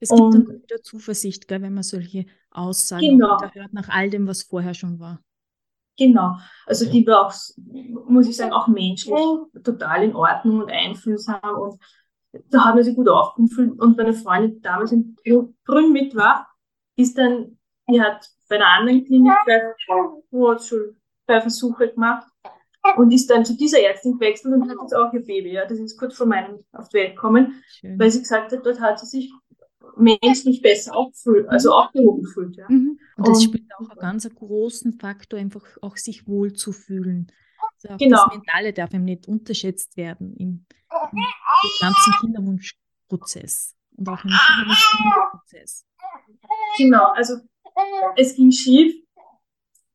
Es 0.00 0.08
gibt 0.08 0.20
und, 0.20 0.34
dann 0.34 0.62
wieder 0.62 0.82
Zuversicht, 0.82 1.46
gell, 1.46 1.62
wenn 1.62 1.74
man 1.74 1.82
solche 1.82 2.26
Aussagen 2.50 3.18
genau. 3.18 3.40
hört, 3.52 3.72
nach 3.72 3.88
all 3.90 4.10
dem, 4.10 4.26
was 4.26 4.42
vorher 4.42 4.74
schon 4.74 4.98
war. 4.98 5.20
Genau. 5.98 6.36
Also 6.66 6.90
die 6.90 7.06
war 7.06 7.26
auch, 7.26 7.34
muss 8.08 8.26
ich 8.26 8.36
sagen, 8.36 8.52
auch 8.52 8.66
menschlich 8.66 9.14
total 9.62 10.04
in 10.04 10.16
Ordnung 10.16 10.62
und 10.62 10.70
einfühlsam 10.70 11.58
und 11.58 11.80
da 12.48 12.64
hat 12.64 12.74
man 12.74 12.84
sich 12.84 12.94
gut 12.94 13.08
aufgefühlt. 13.08 13.78
Und 13.78 13.96
meine 13.96 14.14
Freundin, 14.14 14.54
die 14.54 14.60
damals 14.62 14.92
in 14.92 15.16
Brünn 15.64 15.92
mit 15.92 16.14
war, 16.14 16.48
ist 16.96 17.18
dann, 17.18 17.58
die 17.88 18.00
hat 18.00 18.28
bei 18.48 18.56
einer 18.56 18.68
anderen 18.68 19.04
Klinik 19.04 19.32
zwei 21.26 21.40
Versuche 21.40 21.88
gemacht 21.88 22.26
und 22.96 23.12
ist 23.12 23.28
dann 23.30 23.44
zu 23.44 23.56
dieser 23.56 23.80
Ärztin 23.80 24.14
gewechselt 24.14 24.54
und 24.54 24.70
hat 24.70 24.78
jetzt 24.80 24.94
auch 24.94 25.12
ihr 25.12 25.24
Baby. 25.24 25.52
Ja, 25.52 25.66
das 25.66 25.78
ist 25.78 25.98
kurz 25.98 26.16
vor 26.16 26.26
meinem 26.26 26.64
auf 26.72 26.88
die 26.88 26.98
Welt 26.98 27.16
gekommen, 27.16 27.62
Schön. 27.68 27.98
weil 27.98 28.10
sie 28.10 28.20
gesagt 28.20 28.52
hat, 28.52 28.64
dort 28.64 28.80
hat 28.80 28.98
sie 29.00 29.06
sich 29.06 29.32
menschlich 29.96 30.62
besser 30.62 30.94
aufgefühlt, 30.94 31.48
also 31.48 31.72
aufgehoben 31.72 32.22
gefühlt. 32.22 32.56
Ja. 32.56 32.66
Mhm. 32.68 32.98
Und 33.16 33.28
das 33.28 33.38
und, 33.38 33.44
spielt 33.44 33.70
auch 33.78 33.90
einen 33.90 34.00
ganz 34.00 34.28
großen 34.28 34.98
Faktor, 34.98 35.38
einfach 35.38 35.64
auch 35.82 35.96
sich 35.96 36.26
wohl 36.26 36.52
zu 36.52 36.72
fühlen. 36.72 37.32
Also 37.82 37.96
genau. 37.96 38.24
Das 38.24 38.36
Mentale 38.36 38.72
darf 38.72 38.92
eben 38.94 39.04
nicht 39.04 39.26
unterschätzt 39.26 39.96
werden 39.96 40.34
im, 40.36 40.66
im 41.12 41.24
ganzen 41.80 42.12
Kinderwunschprozess 42.20 43.76
und 43.96 44.08
auch 44.08 44.24
im 44.24 44.30
Kinderwunschprozess. 44.30 45.86
Genau, 46.78 47.04
also 47.12 47.36
es 48.16 48.34
ging 48.34 48.50
schief, 48.52 48.94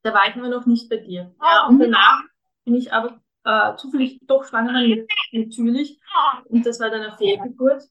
da 0.04 0.14
war 0.14 0.30
ich 0.30 0.36
immer 0.36 0.50
noch 0.50 0.66
nicht 0.66 0.90
bei 0.90 0.98
dir. 0.98 1.36
Ja, 1.42 1.68
und 1.68 1.80
danach 1.80 2.22
bin 2.64 2.76
ich 2.76 2.94
aber 2.94 3.22
äh, 3.44 3.76
zufällig 3.78 4.20
doch 4.26 4.46
schwanger 4.46 4.74
natürlich. 5.32 6.00
Und 6.46 6.66
das 6.66 6.80
war 6.80 6.90
dann 6.90 7.02
eine 7.02 7.18
Fehlgeburt. 7.18 7.84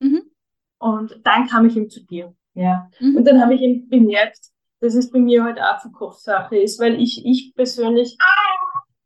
Mhm. 0.00 0.31
Und 0.82 1.20
dann 1.22 1.46
kam 1.46 1.64
ich 1.66 1.76
eben 1.76 1.88
zu 1.88 2.04
dir. 2.04 2.34
Ja. 2.54 2.90
Mhm. 2.98 3.16
Und 3.16 3.24
dann 3.24 3.40
habe 3.40 3.54
ich 3.54 3.60
eben 3.60 3.88
bemerkt, 3.88 4.38
dass 4.80 4.96
es 4.96 5.12
bei 5.12 5.20
mir 5.20 5.44
halt 5.44 5.60
auch 5.60 5.84
eine 5.84 5.92
Kopfsache 5.92 6.56
ist, 6.56 6.80
weil 6.80 7.00
ich, 7.00 7.24
ich 7.24 7.54
persönlich, 7.54 8.18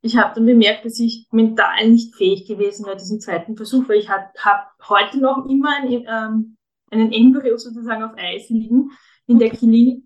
ich 0.01 0.17
habe 0.17 0.35
dann 0.35 0.47
bemerkt, 0.47 0.87
dass 0.87 0.99
ich 0.99 1.27
mental 1.31 1.91
nicht 1.91 2.17
fähig 2.17 2.49
gewesen 2.49 2.87
war, 2.87 2.97
diesen 2.97 3.21
zweiten 3.21 3.57
Versuch, 3.57 3.87
weil 3.91 3.99
ich 3.99 4.09
habe 4.09 4.25
hab 4.39 4.71
heute 4.89 5.19
noch 5.19 5.45
immer 5.45 5.77
ein, 5.77 5.93
ähm, 5.93 6.57
einen 6.91 7.13
Embryo 7.13 7.59
sozusagen 7.59 8.05
auf 8.05 8.17
Eis 8.17 8.49
liegen 8.49 8.91
in 9.27 9.39
der 9.39 9.51
Klinik, 9.51 10.03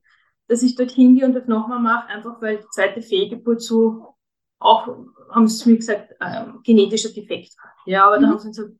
dass 0.48 0.64
ich 0.64 0.74
dort 0.74 0.90
hingehe 0.90 1.24
und 1.24 1.34
das 1.34 1.46
nochmal 1.46 1.78
mache, 1.78 2.08
einfach 2.08 2.42
weil 2.42 2.56
die 2.56 2.68
zweite 2.72 3.00
Fehlgeburt 3.00 3.62
so 3.62 4.16
auch, 4.58 4.88
haben 5.30 5.46
sie 5.46 5.70
mir 5.70 5.76
gesagt, 5.76 6.16
ähm, 6.20 6.62
genetischer 6.64 7.10
Defekt 7.10 7.54
war. 7.62 7.72
Ja, 7.86 8.06
aber 8.08 8.18
mhm. 8.18 8.22
da 8.22 8.28
haben 8.30 8.38
sie 8.40 8.48
gesagt, 8.48 8.72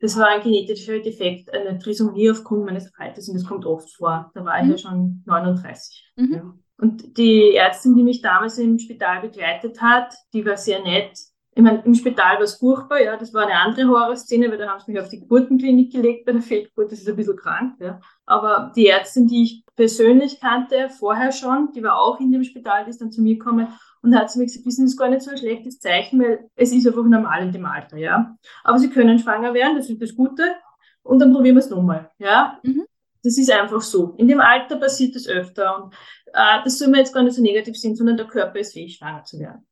das 0.00 0.18
war 0.18 0.28
ein 0.28 0.42
genetischer 0.42 0.98
Defekt, 0.98 1.52
eine 1.52 1.78
Trisomie 1.78 2.30
aufgrund 2.30 2.66
meines 2.66 2.92
Alters 2.98 3.28
und 3.28 3.34
das 3.34 3.46
kommt 3.46 3.64
oft 3.64 3.90
vor. 3.94 4.30
Da 4.34 4.44
war 4.44 4.60
ich 4.60 4.66
ja 4.66 4.72
mhm. 4.72 4.78
schon 4.78 5.22
39. 5.26 6.12
Mhm. 6.16 6.32
Ja. 6.32 6.54
Und 6.78 7.16
die 7.16 7.54
Ärztin, 7.54 7.94
die 7.94 8.02
mich 8.02 8.20
damals 8.20 8.58
im 8.58 8.78
Spital 8.78 9.22
begleitet 9.22 9.80
hat, 9.80 10.14
die 10.34 10.44
war 10.44 10.58
sehr 10.58 10.82
nett. 10.82 11.18
Ich 11.54 11.62
meine, 11.62 11.82
im 11.86 11.94
Spital 11.94 12.34
war 12.34 12.42
es 12.42 12.56
furchtbar, 12.56 13.00
ja, 13.00 13.16
das 13.16 13.32
war 13.32 13.44
eine 13.44 13.58
andere 13.58 13.88
Horrorszene, 13.88 14.50
weil 14.50 14.58
da 14.58 14.68
haben 14.68 14.80
sie 14.84 14.92
mich 14.92 15.00
auf 15.00 15.08
die 15.08 15.20
Geburtenklinik 15.20 15.90
gelegt 15.90 16.26
bei 16.26 16.32
der 16.32 16.42
Fehlgeburt, 16.42 16.92
das 16.92 16.98
ist 16.98 17.08
ein 17.08 17.16
bisschen 17.16 17.36
krank, 17.36 17.76
ja. 17.80 17.98
Aber 18.26 18.72
die 18.76 18.88
Ärztin, 18.88 19.26
die 19.26 19.42
ich 19.42 19.64
persönlich 19.74 20.38
kannte, 20.38 20.90
vorher 20.90 21.32
schon, 21.32 21.72
die 21.74 21.82
war 21.82 21.98
auch 21.98 22.20
in 22.20 22.30
dem 22.30 22.44
Spital, 22.44 22.84
die 22.84 22.90
ist 22.90 23.00
dann 23.00 23.10
zu 23.10 23.22
mir 23.22 23.38
gekommen 23.38 23.68
und 24.06 24.16
hat 24.16 24.30
zu 24.30 24.38
mir 24.38 24.46
gesagt, 24.46 24.64
wissen, 24.64 24.84
das 24.84 24.92
ist 24.92 24.98
gar 24.98 25.08
nicht 25.08 25.22
so 25.22 25.32
ein 25.32 25.36
schlechtes 25.36 25.80
Zeichen, 25.80 26.22
weil 26.22 26.48
es 26.54 26.72
ist 26.72 26.86
einfach 26.86 27.02
normal 27.02 27.42
in 27.42 27.52
dem 27.52 27.66
Alter, 27.66 27.96
ja. 27.96 28.36
Aber 28.62 28.78
sie 28.78 28.88
können 28.88 29.18
schwanger 29.18 29.52
werden, 29.52 29.76
das 29.76 29.90
ist 29.90 30.00
das 30.00 30.14
Gute. 30.14 30.44
Und 31.02 31.18
dann 31.18 31.32
probieren 31.32 31.56
wir 31.56 31.60
es 31.60 31.70
nochmal, 31.70 32.10
ja. 32.18 32.60
Mhm. 32.62 32.86
Das 33.24 33.36
ist 33.36 33.50
einfach 33.50 33.80
so. 33.80 34.14
In 34.16 34.28
dem 34.28 34.40
Alter 34.40 34.76
passiert 34.76 35.16
das 35.16 35.26
öfter 35.26 35.82
und 35.82 35.94
äh, 36.32 36.62
das 36.62 36.78
soll 36.78 36.86
mir 36.86 36.98
jetzt 36.98 37.12
gar 37.12 37.24
nicht 37.24 37.34
so 37.34 37.42
negativ 37.42 37.76
sehen, 37.76 37.96
sondern 37.96 38.16
der 38.16 38.26
Körper 38.26 38.60
ist 38.60 38.74
fähig, 38.74 38.94
schwanger 38.96 39.24
zu 39.24 39.40
werden. 39.40 39.66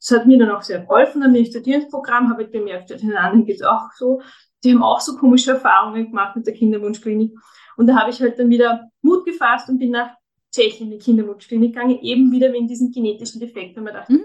Das 0.00 0.18
hat 0.18 0.26
mir 0.26 0.38
dann 0.38 0.50
auch 0.50 0.62
sehr 0.62 0.80
geholfen. 0.80 1.22
Am 1.22 1.34
Studierungsprogramm 1.44 2.30
habe 2.30 2.44
ich 2.44 2.50
bemerkt, 2.50 2.88
den 2.88 3.14
anderen 3.16 3.44
geht 3.44 3.56
es 3.56 3.62
auch 3.62 3.92
so. 3.94 4.22
Die 4.64 4.72
haben 4.72 4.82
auch 4.82 5.00
so 5.00 5.18
komische 5.18 5.52
Erfahrungen 5.52 6.06
gemacht 6.06 6.36
mit 6.36 6.46
der 6.46 6.54
Kinderwunschklinik. 6.54 7.36
Und 7.76 7.86
da 7.86 7.96
habe 7.96 8.10
ich 8.10 8.20
halt 8.22 8.38
dann 8.38 8.48
wieder 8.48 8.88
Mut 9.02 9.26
gefasst 9.26 9.68
und 9.68 9.78
bin 9.78 9.90
nach 9.90 10.14
Tschechien 10.52 10.90
in 10.90 10.98
die 10.98 11.04
Kinderwunschklinik 11.04 11.74
gegangen, 11.74 11.98
eben 12.00 12.32
wieder 12.32 12.52
wegen 12.52 12.68
diesem 12.68 12.90
genetischen 12.90 13.40
Defekt, 13.40 13.76
weil 13.76 13.84
man 13.84 13.94
dachte, 13.94 14.12
mhm. 14.12 14.24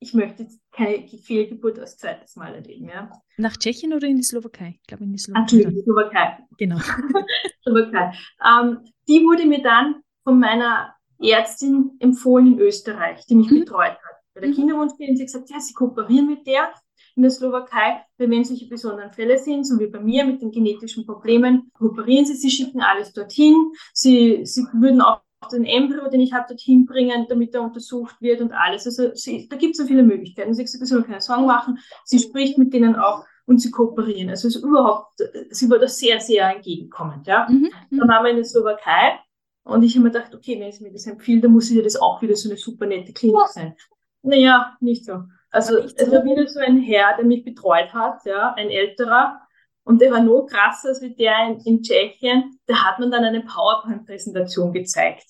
ich 0.00 0.14
möchte 0.14 0.44
jetzt 0.44 0.60
keine 0.72 1.06
Fehlgeburt 1.08 1.78
als 1.78 1.96
zweites 1.96 2.36
Mal 2.36 2.54
erleben. 2.54 2.88
Ja. 2.88 3.10
Nach 3.36 3.56
Tschechien 3.56 3.92
oder 3.92 4.06
in 4.06 4.16
die 4.16 4.22
Slowakei? 4.22 4.78
Ich 4.80 4.86
glaube 4.86 5.04
in 5.04 5.12
die 5.12 5.18
Slowakei. 5.18 5.40
Natürlich, 5.40 5.84
Slowakei. 5.84 6.38
Genau. 6.58 6.78
Slowakei. 7.62 8.12
Ähm, 8.44 8.78
die 9.08 9.20
wurde 9.22 9.46
mir 9.46 9.62
dann 9.62 10.02
von 10.22 10.38
meiner 10.38 10.94
Ärztin 11.20 11.92
empfohlen 11.98 12.54
in 12.54 12.58
Österreich, 12.58 13.24
die 13.26 13.34
mich 13.34 13.50
mhm. 13.50 13.60
betreut 13.60 13.92
hat. 13.92 14.16
Bei 14.34 14.40
der 14.40 14.50
mhm. 14.50 14.54
Kinderwunschklinik 14.54 15.12
hat 15.12 15.18
sie 15.18 15.24
gesagt, 15.24 15.50
ja, 15.50 15.60
sie 15.60 15.74
kooperieren 15.74 16.26
mit 16.26 16.46
der 16.46 16.72
in 17.16 17.22
der 17.22 17.30
Slowakei, 17.30 18.04
weil 18.18 18.30
wenn 18.30 18.44
solche 18.44 18.68
besonderen 18.68 19.10
Fälle 19.10 19.38
sind, 19.38 19.64
so 19.64 19.80
wie 19.80 19.86
bei 19.86 20.00
mir 20.00 20.24
mit 20.24 20.42
den 20.42 20.50
genetischen 20.50 21.06
Problemen, 21.06 21.70
kooperieren 21.72 22.26
sie, 22.26 22.34
sie 22.34 22.50
schicken 22.50 22.82
alles 22.82 23.14
dorthin, 23.14 23.72
sie, 23.94 24.44
sie 24.44 24.66
würden 24.74 25.00
auch 25.00 25.22
den 25.52 25.64
Embryo, 25.64 26.08
den 26.08 26.20
ich 26.20 26.32
habe, 26.32 26.46
dorthin 26.48 26.86
bringen, 26.86 27.26
damit 27.28 27.54
er 27.54 27.62
untersucht 27.62 28.20
wird 28.20 28.40
und 28.40 28.52
alles. 28.52 28.86
Also 28.86 29.14
sie, 29.14 29.48
da 29.48 29.56
gibt 29.56 29.72
es 29.72 29.78
so 29.78 29.86
viele 29.86 30.02
Möglichkeiten. 30.02 30.52
Sie 30.54 30.64
sagt, 30.64 30.70
sie 30.70 30.86
soll 30.86 31.04
keine 31.04 31.20
Sorgen 31.20 31.46
machen. 31.46 31.78
Sie 32.04 32.18
spricht 32.18 32.58
mit 32.58 32.72
denen 32.72 32.96
auch 32.96 33.24
und 33.46 33.60
sie 33.60 33.70
kooperieren. 33.70 34.30
Also 34.30 34.48
es 34.48 34.56
ist 34.56 34.64
überhaupt, 34.64 35.22
sie 35.50 35.70
war 35.70 35.78
da 35.78 35.88
sehr, 35.88 36.20
sehr 36.20 36.50
entgegenkommend. 36.54 37.26
Ja? 37.26 37.46
Mhm. 37.48 37.70
mhm. 37.90 37.98
Dann 37.98 38.08
waren 38.08 38.24
wir 38.24 38.30
in 38.30 38.36
der 38.36 38.44
Slowakei 38.44 39.18
und 39.64 39.82
ich 39.82 39.94
habe 39.94 40.04
mir 40.04 40.10
gedacht, 40.10 40.34
okay, 40.34 40.60
wenn 40.60 40.72
sie 40.72 40.84
mir 40.84 40.92
das 40.92 41.06
empfiehlt, 41.06 41.44
dann 41.44 41.52
muss 41.52 41.70
ja 41.70 41.82
das 41.82 41.96
auch 41.96 42.22
wieder 42.22 42.36
so 42.36 42.48
eine 42.48 42.58
super 42.58 42.86
nette 42.86 43.12
Klinik 43.12 43.48
sein. 43.48 43.74
Naja, 44.22 44.76
nicht 44.80 45.04
so. 45.04 45.24
Also 45.50 45.82
nicht 45.82 45.98
so. 45.98 46.04
es 46.04 46.12
war 46.12 46.24
wieder 46.24 46.46
so 46.46 46.60
ein 46.60 46.78
Herr, 46.78 47.16
der 47.16 47.24
mich 47.24 47.44
betreut 47.44 47.92
hat, 47.92 48.24
ja, 48.24 48.54
ein 48.54 48.70
älterer. 48.70 49.40
Und 49.86 50.00
der 50.00 50.10
war 50.10 50.20
noch 50.20 50.46
krasser 50.46 50.88
als 50.88 51.00
der 51.00 51.46
in, 51.46 51.60
in 51.64 51.82
Tschechien. 51.82 52.58
Da 52.66 52.74
hat 52.74 52.98
man 52.98 53.12
dann 53.12 53.22
eine 53.22 53.40
PowerPoint-Präsentation 53.42 54.72
gezeigt. 54.72 55.24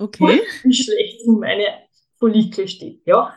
Okay. 0.00 0.42
Wie 0.64 0.74
schlecht 0.74 1.26
meine 1.28 1.66
Follikel 2.18 2.66
steht, 2.66 3.06
ja. 3.06 3.32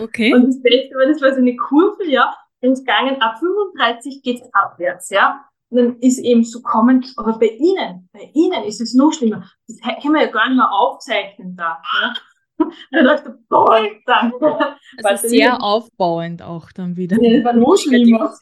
Okay. 0.00 0.32
Und 0.32 0.46
das 0.46 0.62
Beste 0.62 0.94
war, 0.94 1.06
das 1.06 1.20
war 1.20 1.30
so 1.32 1.40
eine 1.40 1.54
Kurve, 1.56 2.08
ja. 2.08 2.34
Und 2.62 2.72
es 2.72 2.78
gegangen, 2.80 3.20
ab 3.20 3.38
35 3.38 4.22
geht 4.22 4.40
es 4.40 4.54
abwärts, 4.54 5.10
ja. 5.10 5.44
Und 5.68 5.76
dann 5.76 5.98
ist 5.98 6.18
eben 6.18 6.42
so 6.42 6.62
kommend, 6.62 7.12
aber 7.16 7.38
bei 7.38 7.48
Ihnen, 7.48 8.08
bei 8.10 8.30
Ihnen 8.32 8.64
ist 8.64 8.80
es 8.80 8.94
noch 8.94 9.12
schlimmer. 9.12 9.46
Das 9.68 9.78
können 10.00 10.14
wir 10.14 10.22
ja 10.22 10.30
gar 10.30 10.48
nicht 10.48 10.56
mehr 10.56 10.72
aufzeichnen 10.72 11.54
da, 11.54 11.82
ja. 12.00 12.14
Da 12.92 13.02
dachte 13.02 13.36
ich, 13.36 13.48
boah, 13.48 13.82
danke. 14.06 14.76
Also 15.02 15.28
sehr 15.28 15.62
aufbauend 15.62 16.40
auch 16.40 16.70
dann 16.72 16.96
wieder. 16.96 17.20
Ja, 17.20 17.36
das 17.36 17.44
war 17.44 17.52
noch 17.52 17.76
schlimmer. 17.76 18.32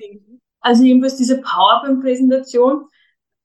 Also 0.62 0.84
jedenfalls 0.84 1.16
diese 1.16 1.40
PowerPoint-Präsentation, 1.40 2.86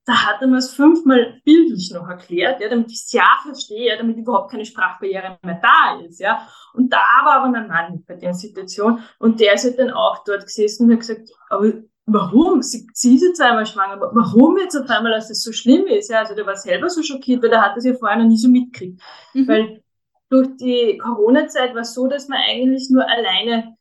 da 0.06 0.26
hat 0.26 0.42
er 0.42 0.48
mir 0.48 0.58
es 0.58 0.74
fünfmal 0.74 1.42
bildlich 1.44 1.92
noch 1.94 2.08
erklärt, 2.08 2.62
ja, 2.62 2.70
damit 2.70 2.90
ich 2.92 3.00
es 3.04 3.12
ja 3.12 3.28
verstehe, 3.44 3.90
ja, 3.90 3.98
damit 3.98 4.18
überhaupt 4.18 4.52
keine 4.52 4.64
Sprachbarriere 4.64 5.38
mehr 5.44 5.60
da 5.62 6.00
ist, 6.00 6.20
ja. 6.22 6.48
Und 6.74 6.94
da 6.94 7.02
war 7.26 7.42
aber 7.42 7.50
mein 7.50 7.68
Mann 7.68 8.06
bei 8.08 8.16
der 8.16 8.34
Situation 8.34 9.02
und 9.20 9.42
der 9.42 9.56
ist 9.56 9.66
halt 9.66 9.80
dann 9.80 9.92
auch 9.92 10.24
dort 10.24 10.46
gesessen 10.46 10.86
und 10.86 10.94
hat 10.94 11.02
gesagt, 11.02 11.30
aber 11.50 11.74
warum? 12.06 12.62
Sie, 12.62 12.88
sie 12.94 13.16
ist 13.16 13.24
jetzt 13.24 13.42
einmal 13.42 13.66
schwanger, 13.66 13.94
aber 13.94 14.12
warum 14.14 14.58
jetzt 14.58 14.76
auf 14.76 14.90
einmal, 14.90 15.12
dass 15.12 15.28
das 15.28 15.44
so 15.44 15.52
schlimm 15.52 15.86
ist? 15.88 16.10
Ja, 16.10 16.20
also 16.20 16.34
der 16.34 16.46
war 16.46 16.56
selber 16.56 16.90
so 16.90 17.04
schockiert, 17.04 17.44
weil 17.44 17.50
der 17.50 17.62
hat 17.62 17.76
das 17.76 17.84
ja 17.84 17.94
vorher 17.94 18.18
noch 18.18 18.28
nie 18.28 18.38
so 18.38 18.48
mitgekriegt. 18.48 19.02
Mhm. 19.34 19.48
Weil 19.48 19.84
durch 20.30 20.56
die 20.58 20.98
Corona-Zeit 20.98 21.74
war 21.74 21.82
es 21.82 21.94
so, 21.94 22.08
dass 22.08 22.28
man 22.28 22.40
eigentlich 22.40 22.90
nur 22.90 23.08
alleine 23.08 23.77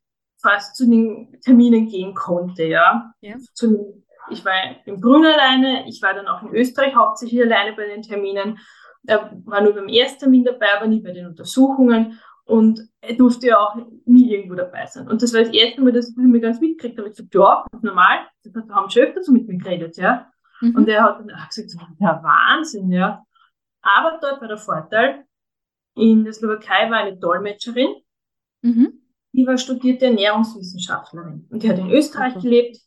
fast 0.47 0.77
zu 0.77 0.89
den 0.89 1.41
Terminen 1.41 1.89
gehen 1.89 2.15
konnte, 2.15 2.65
ja. 2.65 3.13
ja. 3.21 3.37
Zu, 3.55 4.05
ich 4.31 4.45
war 4.45 4.53
in 4.85 5.01
Brünn 5.01 5.25
alleine, 5.25 5.89
ich 5.89 6.01
war 6.03 6.15
dann 6.15 6.29
auch 6.29 6.43
in 6.43 6.55
Österreich 6.55 6.95
hauptsächlich 6.95 7.43
alleine 7.43 7.75
bei 7.75 7.87
den 7.87 8.03
Terminen. 8.03 8.59
Er 9.07 9.31
war 9.45 9.61
nur 9.61 9.75
beim 9.75 9.89
Ersttermin 9.89 10.45
dabei, 10.45 10.67
aber 10.77 10.87
nie 10.87 11.01
bei 11.01 11.13
den 11.13 11.27
Untersuchungen. 11.27 12.19
Und 12.45 12.81
er 13.01 13.15
durfte 13.15 13.49
ja 13.49 13.59
auch 13.59 13.77
nie 14.05 14.33
irgendwo 14.33 14.55
dabei 14.55 14.87
sein. 14.87 15.09
Und 15.09 15.21
das 15.21 15.35
war 15.35 15.41
das 15.41 15.53
erste 15.53 15.81
Mal, 15.81 15.93
dass 15.93 16.11
ich 16.11 16.17
mir 16.17 16.41
ganz 16.41 16.61
mitgekriegt 16.61 16.97
habe. 16.97 17.09
Ich 17.09 17.17
gesagt, 17.17 17.35
ja, 17.35 17.65
normal. 17.83 18.19
Da 18.45 18.75
haben 18.75 18.89
schon 18.89 19.03
öfter 19.03 19.23
so 19.23 19.33
mit 19.33 19.49
mir 19.49 19.59
geredet, 19.59 19.97
ja. 19.97 20.31
Mhm. 20.61 20.77
Und 20.77 20.89
er 20.89 21.03
hat 21.03 21.19
dann 21.19 21.31
auch 21.33 21.49
gesagt, 21.49 21.83
ja, 21.99 22.23
Wahnsinn, 22.23 22.91
ja. 22.93 23.25
Aber 23.83 24.19
dort 24.21 24.41
war 24.41 24.49
der 24.49 24.59
Vorteil, 24.59 25.25
in 25.97 26.25
der 26.25 26.33
Slowakei 26.33 26.91
war 26.91 26.99
eine 26.99 27.17
Dolmetscherin, 27.17 27.95
mhm. 28.63 28.96
Die 29.37 29.47
war 29.47 29.59
studierte 29.59 30.07
Ernährungswissenschaftlerin 30.07 31.47
und 31.51 31.63
die 31.63 31.69
hat 31.69 31.79
in 31.79 31.91
Österreich 31.91 32.37
okay. 32.37 32.43
gelebt 32.43 32.79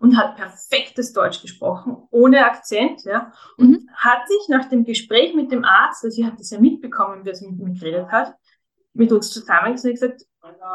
und 0.00 0.16
hat 0.16 0.36
perfektes 0.36 1.12
Deutsch 1.12 1.42
gesprochen, 1.42 1.96
ohne 2.10 2.46
Akzent, 2.46 3.04
ja, 3.04 3.32
und 3.58 3.70
mhm. 3.70 3.88
hat 3.94 4.26
sich 4.26 4.48
nach 4.48 4.64
dem 4.70 4.84
Gespräch 4.84 5.34
mit 5.34 5.52
dem 5.52 5.64
Arzt, 5.64 6.02
also 6.02 6.14
sie 6.14 6.24
hat 6.24 6.40
das 6.40 6.50
ja 6.50 6.58
mitbekommen, 6.58 7.24
wie 7.24 7.28
er 7.28 7.50
mit 7.50 7.60
mir 7.60 7.74
geredet 7.74 8.08
hat, 8.10 8.34
mit 8.94 9.12
uns 9.12 9.30
zusammengesetzt 9.30 9.84
und 9.84 9.92
gesagt, 9.92 10.26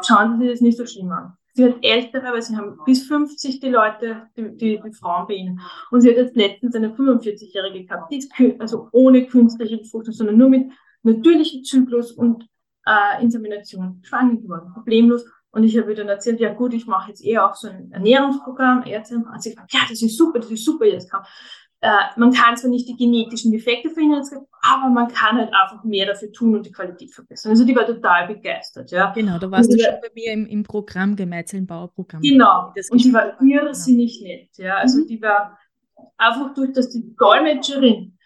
schauen 0.06 0.40
Sie 0.40 0.46
sich 0.46 0.54
das 0.54 0.62
nicht 0.62 0.78
so 0.78 0.86
schlimm 0.86 1.12
an. 1.12 1.34
Sie 1.56 1.66
hat 1.66 1.78
ältere, 1.82 2.34
weil 2.34 2.42
sie 2.42 2.58
haben 2.58 2.78
bis 2.86 3.08
50 3.08 3.62
die 3.62 3.70
Leute, 3.70 4.28
die, 4.36 4.58
die, 4.58 4.82
die 4.86 4.94
Frauen 4.94 5.26
bei 5.26 5.36
ihnen. 5.36 5.62
Und 5.90 6.02
sie 6.02 6.10
hat 6.10 6.18
jetzt 6.18 6.36
letztens 6.36 6.76
eine 6.76 6.90
45-Jährige 6.90 7.86
gehabt, 7.86 8.12
die 8.12 8.18
ist 8.18 8.32
also 8.60 8.90
ohne 8.92 9.26
künstliche 9.26 9.78
Befruchtung, 9.78 10.14
sondern 10.14 10.38
nur 10.38 10.50
mit 10.50 10.70
natürlichen 11.04 11.64
Zyklus 11.64 12.12
und 12.12 12.46
äh, 12.86 13.24
Insemination 13.24 14.02
schwanger 14.04 14.36
geworden, 14.38 14.72
problemlos. 14.74 15.26
Und 15.52 15.64
ich 15.64 15.78
habe 15.78 15.92
ihr 15.92 15.96
dann 15.96 16.10
erzählt, 16.10 16.40
ja 16.42 16.54
gut, 16.54 16.74
ich 16.74 16.86
mache 16.86 17.10
jetzt 17.10 17.24
eher 17.24 17.50
auch 17.50 17.56
so 17.56 17.70
ein 17.70 17.90
Ernährungsprogramm. 17.92 18.84
Ärztin 18.84 19.26
hat 19.32 19.42
sich 19.42 19.56
gesagt, 19.56 19.74
ja, 19.74 19.80
das 19.90 20.02
ist 20.02 20.18
super, 20.18 20.40
das 20.40 20.52
ist 20.52 20.66
super, 20.66 20.86
jetzt 20.86 21.10
kann. 21.10 21.24
Äh, 21.82 21.90
man 22.18 22.34
kann 22.34 22.58
zwar 22.58 22.70
nicht 22.70 22.88
die 22.88 22.96
genetischen 22.96 23.52
Defekte 23.52 23.90
verhindern, 23.90 24.24
aber 24.62 24.90
man 24.90 25.08
kann 25.08 25.38
halt 25.38 25.54
einfach 25.54 25.84
mehr 25.84 26.08
dafür 26.08 26.32
tun 26.32 26.56
und 26.56 26.66
die 26.66 26.72
Qualität 26.72 27.14
verbessern. 27.14 27.52
Also 27.52 27.64
die 27.64 27.76
war 27.76 27.86
total 27.86 28.28
begeistert, 28.28 28.92
ja. 28.92 29.14
Genau, 29.14 29.38
da 29.38 29.52
warst 29.52 29.70
und 29.70 29.80
du 29.80 29.84
schon 29.84 30.02
bei 30.02 30.10
mir 30.16 30.34
im, 30.34 30.46
im 30.48 30.64
Programm, 30.64 31.16
Gemeinzellenbauerprogramm. 31.16 32.22
Genau, 32.22 32.74
und 32.90 33.04
die 33.04 33.14
war 33.14 33.40
irrsinnig 33.42 34.22
nett, 34.22 34.50
ja. 34.58 34.78
Also 34.78 35.02
mhm. 35.02 35.08
die 35.08 35.22
war 35.22 35.60
einfach 36.18 36.54
durch, 36.54 36.74
dass 36.74 36.90
die 36.90 37.16
Dolmetscherin 37.16 38.18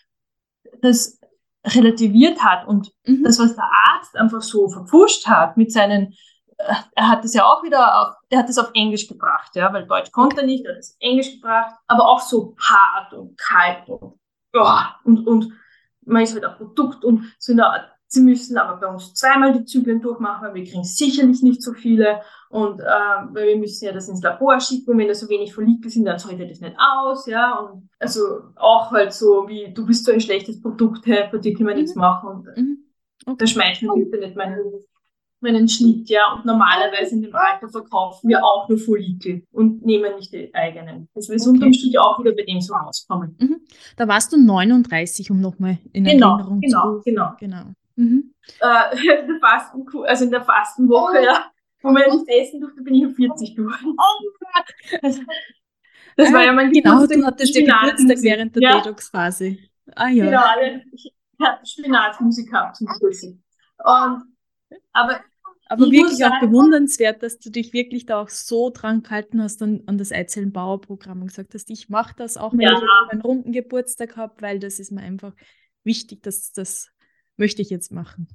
das 0.82 1.19
relativiert 1.66 2.44
hat 2.44 2.68
und 2.68 2.92
mhm. 3.06 3.24
das, 3.24 3.40
was 3.40 3.56
der 3.56 3.70
Arzt 3.90 4.16
einfach 4.16 4.42
so 4.42 4.70
verpfuscht 4.70 5.28
hat 5.28 5.58
mit 5.58 5.72
seinen, 5.72 6.14
äh, 6.58 6.74
er 6.96 7.08
hat 7.08 7.24
das 7.24 7.34
ja 7.34 7.46
auch 7.46 7.64
wieder 7.64 8.02
auf, 8.02 8.16
er 8.30 8.40
hat 8.40 8.50
das 8.50 8.58
auf 8.58 8.72
Englisch 8.74 9.08
gebracht, 9.08 9.56
ja, 9.56 9.72
weil 9.74 9.86
Deutsch 9.86 10.12
konnte 10.12 10.42
er 10.42 10.46
nicht, 10.46 10.66
er 10.66 10.74
hat 10.74 10.80
es 10.80 10.92
auf 10.92 10.98
Englisch 11.00 11.34
gebracht, 11.34 11.76
aber 11.88 12.08
auch 12.08 12.22
so 12.22 12.56
hart 12.60 13.14
und 13.14 13.38
kalt 13.38 13.90
und, 13.90 14.20
ja, 14.54 14.96
und, 15.04 15.28
und 15.28 15.54
man 16.06 16.24
ist 16.24 16.34
halt 16.34 16.46
ein 16.46 16.56
Produkt 16.56 17.04
und 17.04 17.34
so 17.38 17.52
in 17.52 17.58
der 17.58 17.68
Art, 17.68 17.92
Sie 18.12 18.22
müssen 18.22 18.58
aber 18.58 18.80
bei 18.80 18.88
uns 18.88 19.14
zweimal 19.14 19.54
die 19.54 19.66
Zyklen 19.66 20.02
durchmachen, 20.02 20.48
weil 20.48 20.56
wir 20.56 20.64
kriegen 20.64 20.84
sicherlich 20.84 21.44
nicht 21.44 21.62
so 21.62 21.74
viele. 21.74 22.22
Und 22.50 22.80
äh, 22.80 22.84
weil 22.84 23.50
wir 23.50 23.58
müssen 23.58 23.86
ja 23.86 23.92
das 23.92 24.10
ins 24.10 24.24
Labor 24.24 24.60
schicken 24.60 24.90
und 24.90 24.98
wenn 24.98 25.08
da 25.08 25.14
so 25.14 25.30
wenig 25.30 25.54
Follikel 25.54 25.92
sind, 25.92 26.06
dann 26.06 26.18
zahlt 26.18 26.42
das 26.42 26.60
nicht 26.60 26.76
aus, 26.80 27.28
ja. 27.28 27.60
Und 27.60 27.88
also 28.00 28.22
auch 28.56 28.90
halt 28.90 29.14
so 29.14 29.48
wie, 29.48 29.72
du 29.72 29.86
bist 29.86 30.06
so 30.06 30.12
ein 30.12 30.22
schlechtes 30.22 30.60
Produkt, 30.60 31.06
hey, 31.06 31.30
bei 31.32 31.38
dir 31.38 31.54
können 31.54 31.68
wir 31.68 31.76
mhm. 31.76 31.82
nichts 31.82 31.96
machen. 31.96 32.30
Und 32.30 32.58
mhm. 32.58 32.78
okay. 33.28 33.36
da 33.38 33.46
schmeißen 33.46 33.88
wir 33.88 34.06
bitte 34.06 34.26
nicht 34.26 34.36
meinen, 34.36 34.72
meinen 35.42 35.70
Schnitt, 35.70 36.10
ja. 36.10 36.34
Und 36.34 36.46
normalerweise 36.46 37.14
in 37.14 37.22
dem 37.22 37.36
Alter 37.36 37.70
verkaufen 37.70 38.28
wir 38.28 38.44
auch 38.44 38.68
nur 38.68 38.80
Follikel 38.80 39.44
und 39.52 39.86
nehmen 39.86 40.16
nicht 40.16 40.34
die 40.34 40.52
eigenen. 40.56 41.10
Das 41.14 41.30
wird 41.30 41.42
okay. 41.42 41.50
unterm 41.52 41.74
Strich 41.74 42.00
auch 42.00 42.20
wieder 42.20 42.32
bei 42.32 42.42
dem 42.42 42.60
so 42.60 42.74
rauskommen. 42.74 43.38
Mhm. 43.40 43.62
Da 43.98 44.08
warst 44.08 44.34
du 44.34 44.38
39, 44.38 45.30
um 45.30 45.40
nochmal 45.40 45.78
in 45.94 46.06
genau, 46.06 46.38
Erinnerung 46.38 46.60
genau, 46.62 46.98
zu 46.98 47.02
Genau, 47.04 47.34
genau, 47.40 47.58
genau. 47.62 47.74
Mhm. 48.00 48.34
Äh, 48.62 48.96
der 49.28 49.40
Fasten, 49.42 49.86
also 50.06 50.24
in 50.24 50.32
der 50.32 50.42
Fastenwoche, 50.42 51.18
oh. 51.20 51.24
ja, 51.24 51.52
wo 51.82 51.92
man 51.92 52.04
nicht 52.10 52.30
essen 52.30 52.62
durfte, 52.62 52.82
bin 52.82 52.96
ich 52.96 53.06
um 53.06 53.14
40 53.14 53.56
durch. 53.56 53.76
Oh, 53.84 54.60
das, 55.02 55.20
das 56.16 56.34
war 56.34 56.46
ja 56.46 56.54
mein 56.54 56.72
Genau, 56.72 57.06
du 57.06 57.26
hattest 57.26 57.56
ja 57.56 57.62
Geburtstag 57.66 58.22
während 58.22 58.56
der 58.56 58.64
ja. 58.64 58.78
Detox-Phase. 58.78 59.58
Ah 59.96 60.08
ja. 60.08 60.26
Genau, 60.26 60.82
ich 60.94 61.14
hatte 61.42 61.66
Spinatmusik 61.66 62.50
gehabt 62.50 62.78
zum 62.78 62.88
Geburtstag. 62.88 63.32
Und, 63.84 64.24
aber 64.94 65.20
aber 65.72 65.92
wirklich 65.92 66.26
auch 66.26 66.40
bewundernswert, 66.40 67.22
dass 67.22 67.38
du 67.38 67.52
dich 67.52 67.74
wirklich 67.74 68.08
da 68.08 68.22
auch 68.22 68.30
so 68.30 68.72
dran 68.72 69.04
gehalten 69.04 69.44
hast 69.44 69.62
an, 69.62 69.84
an 69.86 70.00
das 70.00 70.12
Eizellenbauerprogramm 70.12 71.22
und 71.22 71.28
gesagt 71.28 71.54
hast, 71.54 71.70
ich 71.70 71.90
mache 71.90 72.16
das 72.18 72.38
auch, 72.38 72.54
wenn 72.54 72.62
ja. 72.62 72.74
ich 72.74 73.12
einen 73.12 73.22
runden 73.22 73.52
Geburtstag 73.52 74.16
habe, 74.16 74.34
weil 74.42 74.58
das 74.58 74.80
ist 74.80 74.92
mir 74.92 75.02
einfach 75.02 75.34
wichtig, 75.84 76.24
dass 76.24 76.52
das 76.54 76.90
möchte 77.40 77.62
ich 77.62 77.70
jetzt 77.70 77.92
machen. 77.92 78.28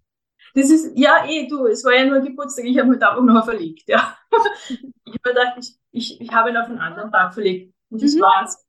Das 0.55 0.71
ist, 0.71 0.97
ja, 0.97 1.27
eh, 1.27 1.49
du, 1.49 1.67
es 1.67 1.85
war 1.85 1.95
ja 1.95 2.05
nur 2.05 2.21
Geburtstag, 2.21 2.65
ich 2.65 2.79
habe 2.79 2.89
mir 2.89 2.95
einfach 2.95 3.23
noch 3.23 3.45
verlegt, 3.45 3.89
ja. 3.89 4.17
ich 4.69 4.81
habe 5.07 5.19
gedacht, 5.23 5.59
ich, 5.59 5.77
ich, 5.91 6.21
ich 6.21 6.33
habe 6.33 6.51
ihn 6.51 6.57
auf 6.57 6.69
einen 6.69 6.79
anderen 6.79 7.11
Tag 7.11 7.35
verlegt. 7.35 7.75
Und 7.91 8.03
das 8.03 8.15
mhm. 8.15 8.21
war's. 8.21 8.65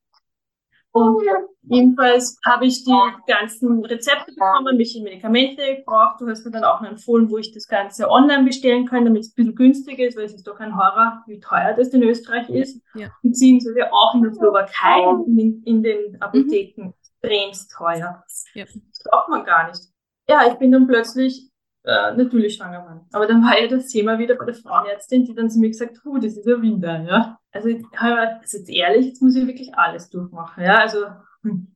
Und 0.91 1.27
jedenfalls 1.63 2.39
habe 2.45 2.67
ich 2.67 2.85
die 2.85 2.97
ganzen 3.27 3.83
Rezepte 3.83 4.31
bekommen, 4.31 4.77
welche 4.77 5.03
Medikamente 5.03 5.61
ich 5.61 5.83
brauche. 5.83 6.15
Du 6.19 6.29
hast 6.29 6.45
mir 6.45 6.51
dann 6.51 6.63
auch 6.63 6.81
empfohlen, 6.83 7.29
wo 7.29 7.37
ich 7.37 7.51
das 7.51 7.67
Ganze 7.67 8.09
online 8.09 8.45
bestellen 8.45 8.85
kann, 8.85 9.03
damit 9.03 9.23
es 9.23 9.31
ein 9.31 9.35
bisschen 9.35 9.55
günstiger 9.55 10.07
ist, 10.07 10.15
weil 10.15 10.23
es 10.23 10.33
ist 10.33 10.47
doch 10.47 10.57
ein 10.61 10.77
Horror, 10.77 11.21
wie 11.27 11.41
teuer 11.41 11.73
das 11.73 11.89
in 11.89 12.01
Österreich 12.01 12.49
ist. 12.49 12.81
Ja. 12.93 13.09
Beziehungsweise 13.21 13.91
auch 13.91 14.15
in 14.15 14.23
der 14.23 14.33
Slowakei, 14.33 15.01
in, 15.27 15.63
in 15.65 15.83
den 15.83 16.21
Apotheken, 16.21 16.83
mhm. 16.83 16.93
extrem 17.21 17.51
teuer. 17.77 18.23
Ja. 18.53 18.63
Das 18.63 19.03
braucht 19.03 19.27
man 19.27 19.43
gar 19.43 19.67
nicht 19.67 19.81
ja, 20.27 20.47
ich 20.47 20.55
bin 20.55 20.71
dann 20.71 20.87
plötzlich 20.87 21.49
äh, 21.83 22.15
natürlich 22.15 22.55
schwanger 22.55 22.81
geworden. 22.81 23.01
Aber 23.11 23.27
dann 23.27 23.43
war 23.43 23.59
ja 23.59 23.67
das 23.67 23.87
Thema 23.87 24.17
wieder 24.17 24.35
bei 24.35 24.45
der 24.45 24.55
Frauenärztin, 24.55 25.25
die 25.25 25.35
dann 25.35 25.49
zu 25.49 25.59
mir 25.59 25.69
gesagt 25.69 25.97
hat, 25.97 26.23
das 26.23 26.37
ist 26.37 26.45
ja 26.45 26.61
Winter, 26.61 27.03
ja. 27.03 27.39
Also, 27.51 27.69
also 27.95 28.31
jetzt 28.41 28.69
ehrlich, 28.69 29.07
jetzt 29.07 29.21
muss 29.21 29.35
ich 29.35 29.45
wirklich 29.47 29.75
alles 29.75 30.09
durchmachen, 30.09 30.63
ja. 30.63 30.79
Also, 30.79 31.05
hm. 31.43 31.71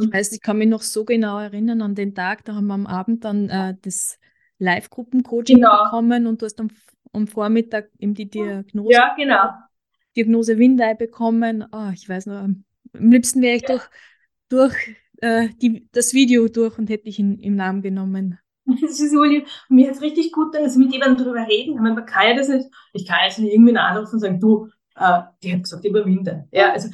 Ich 0.00 0.12
weiß, 0.12 0.32
ich 0.32 0.42
kann 0.42 0.58
mich 0.58 0.68
noch 0.68 0.82
so 0.82 1.04
genau 1.04 1.38
erinnern 1.38 1.82
an 1.82 1.94
den 1.94 2.14
Tag, 2.14 2.44
da 2.44 2.54
haben 2.54 2.66
wir 2.66 2.74
am 2.74 2.86
Abend 2.86 3.24
dann 3.24 3.48
äh, 3.48 3.74
das 3.82 4.18
Live-Gruppen-Coaching 4.58 5.56
genau. 5.56 5.84
bekommen 5.84 6.26
und 6.26 6.40
du 6.40 6.46
hast 6.46 6.60
am, 6.60 6.68
am 7.12 7.26
Vormittag 7.26 7.90
eben 7.98 8.14
die 8.14 8.28
Diagnose, 8.28 8.92
ja, 8.92 9.14
genau. 9.16 9.50
Diagnose 10.14 10.58
Windei 10.58 10.94
bekommen. 10.94 11.66
Oh, 11.72 11.90
ich 11.92 12.08
weiß 12.08 12.26
noch, 12.26 12.42
am 12.42 12.64
liebsten 12.92 13.42
wäre 13.42 13.56
ich 13.56 13.62
ja. 13.62 13.68
durch, 13.68 13.88
durch 14.48 14.96
äh, 15.20 15.48
die, 15.60 15.88
das 15.92 16.14
Video 16.14 16.48
durch 16.48 16.78
und 16.78 16.90
hätte 16.90 17.04
dich 17.04 17.18
in, 17.18 17.38
im 17.38 17.56
Namen 17.56 17.82
genommen. 17.82 18.38
Das 18.82 19.00
ist 19.00 19.12
so 19.12 19.22
lieb. 19.22 19.46
Mir 19.70 19.86
hat 19.86 19.94
es 19.96 20.02
richtig 20.02 20.30
gut 20.30 20.54
dann, 20.54 20.62
also 20.62 20.78
mit 20.78 20.92
jemandem 20.92 21.24
darüber 21.24 21.46
reden. 21.48 21.72
Ich 21.72 21.80
meine, 21.80 21.94
man 21.94 22.04
kann 22.04 22.28
ja 22.28 22.34
das 22.34 22.48
nicht, 22.48 22.68
ich 22.92 23.06
kann 23.06 23.20
jetzt 23.24 23.38
nicht 23.38 23.50
irgendwie 23.50 23.74
anrufen 23.74 24.16
und 24.16 24.20
sagen, 24.20 24.40
du, 24.40 24.68
äh, 24.96 25.22
die 25.42 25.54
hat 25.54 25.62
gesagt, 25.62 25.86
überwinde. 25.86 26.46
Ja, 26.52 26.72
also 26.72 26.90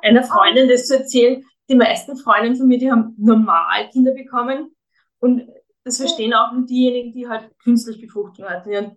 einer 0.00 0.22
Freundin 0.22 0.68
das 0.68 0.86
zu 0.86 0.96
erzählen, 0.96 1.44
die 1.68 1.74
meisten 1.74 2.16
Freundinnen 2.16 2.56
von 2.56 2.68
mir, 2.68 2.78
die 2.78 2.90
haben 2.90 3.14
normal 3.18 3.90
Kinder 3.90 4.12
bekommen 4.14 4.74
und 5.18 5.46
das 5.84 5.98
verstehen 5.98 6.34
auch 6.34 6.52
nur 6.52 6.66
diejenigen, 6.66 7.12
die 7.12 7.28
halt 7.28 7.50
künstlich 7.62 8.00
Befruchtung 8.00 8.46
hatten. 8.46 8.70
Ja. 8.70 8.90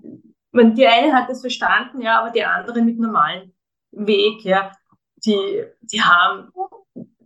Man, 0.52 0.76
die 0.76 0.88
eine 0.88 1.14
hat 1.14 1.30
das 1.30 1.42
verstanden, 1.42 2.02
ja, 2.02 2.22
aber 2.22 2.32
die 2.32 2.44
andere 2.44 2.82
mit 2.82 3.00
normalem 3.00 3.52
Weg, 3.92 4.44
ja, 4.44 4.72
die, 5.26 5.64
die 5.82 6.02
haben 6.02 6.50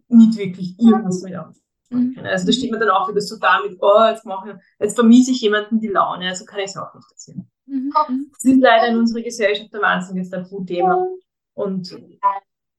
nicht 0.10 0.38
wirklich 0.38 0.80
irgendwas 0.80 1.22
mit 1.22 1.36
anfangen 1.36 1.56
können. 1.89 2.13
Mhm. 2.17 2.26
Also 2.26 2.46
da 2.46 2.52
steht 2.52 2.72
man 2.72 2.80
dann 2.80 2.89
auch 2.89 3.10
wieder 3.10 3.22
so 3.22 3.38
da 3.38 3.62
mit, 3.62 3.78
oh, 3.82 4.06
jetzt 4.10 4.26
mache 4.26 4.52
ich, 4.52 4.56
jetzt 4.80 4.96
vermiese 4.96 5.32
ich 5.32 5.41
jemanden 5.41 5.80
die 5.80 5.88
Laune, 5.88 6.28
also 6.28 6.46
kann 6.46 6.60
ich 6.60 6.65
es 6.65 6.78
auch 6.78 6.93
nicht 6.93 7.12
erzählen. 7.12 7.50
Mhm. 7.65 7.93
Das 8.32 8.43
ist 8.43 8.62
leider 8.62 8.88
in 8.88 8.98
unserer 8.98 9.22
Gesellschaft 9.22 9.74
ein 9.74 9.82
wahnsinniges 9.82 10.30
Tabuthema. 10.30 11.08
Und 11.54 11.98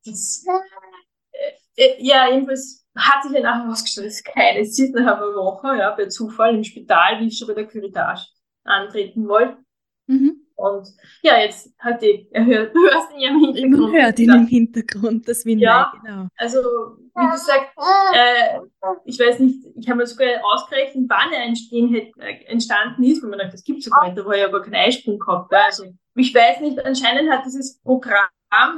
das, 0.04 0.44
äh, 1.76 1.84
äh, 1.84 2.04
ja, 2.04 2.30
jedenfalls 2.30 2.86
hat 2.96 3.22
sich 3.22 3.32
ja 3.32 3.40
nachher 3.40 3.64
herausgestellt, 3.64 4.06
dass 4.08 4.24
keine 4.24 4.60
ist 4.60 4.78
nach 4.94 5.18
einer 5.18 5.34
Woche, 5.34 5.76
ja, 5.76 5.94
bei 5.94 6.06
Zufall 6.06 6.54
im 6.54 6.64
Spital, 6.64 7.20
wie 7.20 7.28
ich 7.28 7.38
schon 7.38 7.48
bei 7.48 7.54
der 7.54 7.66
Curitage 7.66 8.26
antreten 8.64 9.28
wollte. 9.28 9.58
Mhm. 10.06 10.47
Und 10.58 10.88
ja, 11.22 11.38
jetzt 11.38 11.72
hat 11.78 12.02
die, 12.02 12.26
er 12.32 12.44
hört, 12.44 12.74
du 12.74 12.80
hörst 12.80 13.12
ihn 13.12 13.20
ja 13.20 13.30
im 13.30 13.38
Hintergrund. 13.38 13.92
Man 13.92 14.02
hört 14.02 14.18
ihn 14.18 14.34
im 14.34 14.46
Hintergrund, 14.48 15.28
das 15.28 15.44
Windeln, 15.46 15.70
ja, 15.70 15.92
genau. 16.02 16.26
Also, 16.36 16.58
wie 16.58 17.30
gesagt, 17.30 17.68
äh, 18.12 18.58
ich 19.04 19.20
weiß 19.20 19.38
nicht, 19.38 19.64
ich 19.76 19.88
habe 19.88 19.98
mir 19.98 20.06
sogar 20.06 20.28
ausgerechnet, 20.52 21.04
wann 21.08 21.32
er 21.32 21.44
entstehen, 21.44 21.94
äh, 21.94 22.44
entstanden 22.46 23.04
ist, 23.04 23.22
weil 23.22 23.30
man 23.30 23.38
sagt, 23.38 23.54
das 23.54 23.62
gibt 23.62 23.78
es 23.78 23.86
ja 23.86 23.92
gar 23.92 24.06
nicht, 24.06 24.18
da 24.18 24.26
war 24.26 24.36
ja 24.36 24.48
gar 24.48 24.62
kein 24.62 24.74
Eisprung 24.74 25.20
gehabt. 25.20 25.54
Also, 25.54 25.84
ich 26.16 26.34
weiß 26.34 26.60
nicht, 26.60 26.84
anscheinend 26.84 27.30
hat 27.30 27.44
dieses 27.46 27.78
Programm, 27.80 28.26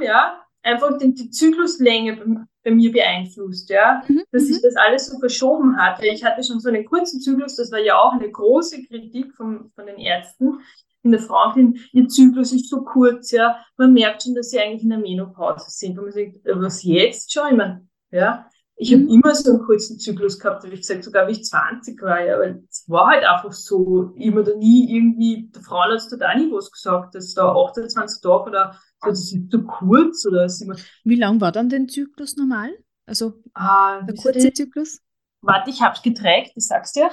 ja, 0.01 0.39
einfach 0.61 0.99
den, 0.99 1.15
die 1.15 1.31
Zykluslänge 1.31 2.15
bei, 2.17 2.25
bei 2.63 2.71
mir 2.71 2.91
beeinflusst, 2.91 3.71
ja, 3.71 4.03
mhm. 4.07 4.21
dass 4.31 4.43
sich 4.43 4.57
mhm. 4.57 4.65
das 4.65 4.75
alles 4.75 5.07
so 5.07 5.17
verschoben 5.17 5.77
hat. 5.77 6.03
Ich 6.03 6.23
hatte 6.23 6.43
schon 6.43 6.59
so 6.59 6.69
einen 6.69 6.85
kurzen 6.85 7.19
Zyklus, 7.21 7.55
das 7.55 7.71
war 7.71 7.79
ja 7.79 7.97
auch 7.97 8.13
eine 8.13 8.29
große 8.29 8.83
Kritik 8.83 9.33
von, 9.33 9.71
von 9.73 9.87
den 9.87 9.97
Ärzten, 9.97 10.59
in 11.03 11.11
der 11.11 11.21
Frauenkind, 11.21 11.79
ihr 11.93 12.07
Zyklus 12.07 12.51
ist 12.51 12.69
so 12.69 12.83
kurz, 12.83 13.31
ja, 13.31 13.57
man 13.77 13.93
merkt 13.93 14.23
schon, 14.23 14.35
dass 14.35 14.49
sie 14.49 14.59
eigentlich 14.59 14.83
in 14.83 14.89
der 14.89 14.99
Menopause 14.99 15.65
sind. 15.69 15.97
Und 15.97 16.05
man 16.05 16.13
sagt, 16.13 16.45
äh, 16.45 16.61
was 16.61 16.83
jetzt 16.83 17.31
schon? 17.31 17.47
Ich 17.51 17.57
meine, 17.57 17.87
ja, 18.11 18.47
ich 18.75 18.91
habe 18.93 19.03
mhm. 19.03 19.09
immer 19.09 19.35
so 19.35 19.51
einen 19.51 19.63
kurzen 19.63 19.99
Zyklus 19.99 20.39
gehabt, 20.39 20.63
habe 20.63 20.73
ich 20.73 20.81
gesagt, 20.81 21.03
sogar 21.03 21.27
wie 21.27 21.33
ich 21.33 21.43
20 21.43 22.01
war, 22.01 22.19
ja, 22.25 22.39
weil 22.39 22.63
es 22.67 22.83
war 22.87 23.11
halt 23.11 23.23
einfach 23.23 23.51
so, 23.51 24.11
immer 24.15 24.41
da 24.41 24.55
nie 24.55 24.95
irgendwie, 24.95 25.51
der 25.53 25.61
Frau 25.61 25.81
hat 25.81 25.91
auch 25.91 26.35
nie 26.35 26.51
was 26.51 26.71
gesagt, 26.71 27.13
dass 27.13 27.33
da 27.35 27.53
28 27.53 28.21
Tage 28.21 28.49
oder 28.49 28.75
so, 28.99 29.09
das 29.09 29.19
ist 29.19 29.51
zu 29.51 29.63
kurz 29.65 30.25
oder 30.25 30.45
ist 30.45 30.61
immer. 30.61 30.75
Wie 31.03 31.15
lang 31.15 31.39
war 31.39 31.51
dann 31.51 31.69
der 31.69 31.85
Zyklus 31.87 32.37
normal? 32.37 32.71
Also 33.05 33.33
ah, 33.53 34.01
der 34.01 34.15
kurze 34.15 34.51
Zyklus? 34.51 34.99
Warte, 35.41 35.69
ich 35.69 35.81
habe 35.81 35.95
es 35.95 36.01
geträgt, 36.01 36.53
ich 36.55 36.65
sag's 36.65 36.93
dir. 36.93 37.09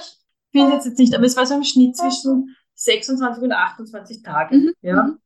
Ich 0.51 0.59
finde 0.59 0.73
jetzt 0.73 0.97
nicht, 0.97 1.13
aber 1.13 1.25
es 1.25 1.37
war 1.37 1.45
so 1.45 1.53
im 1.53 1.63
Schnitt 1.63 1.95
zwischen 1.95 2.55
26 2.79 3.43
und 3.43 3.51
28 3.51 4.23
Tage. 4.23 4.55
Mhm. 4.55 4.73
Ja. 4.81 5.03
Mhm. 5.03 5.19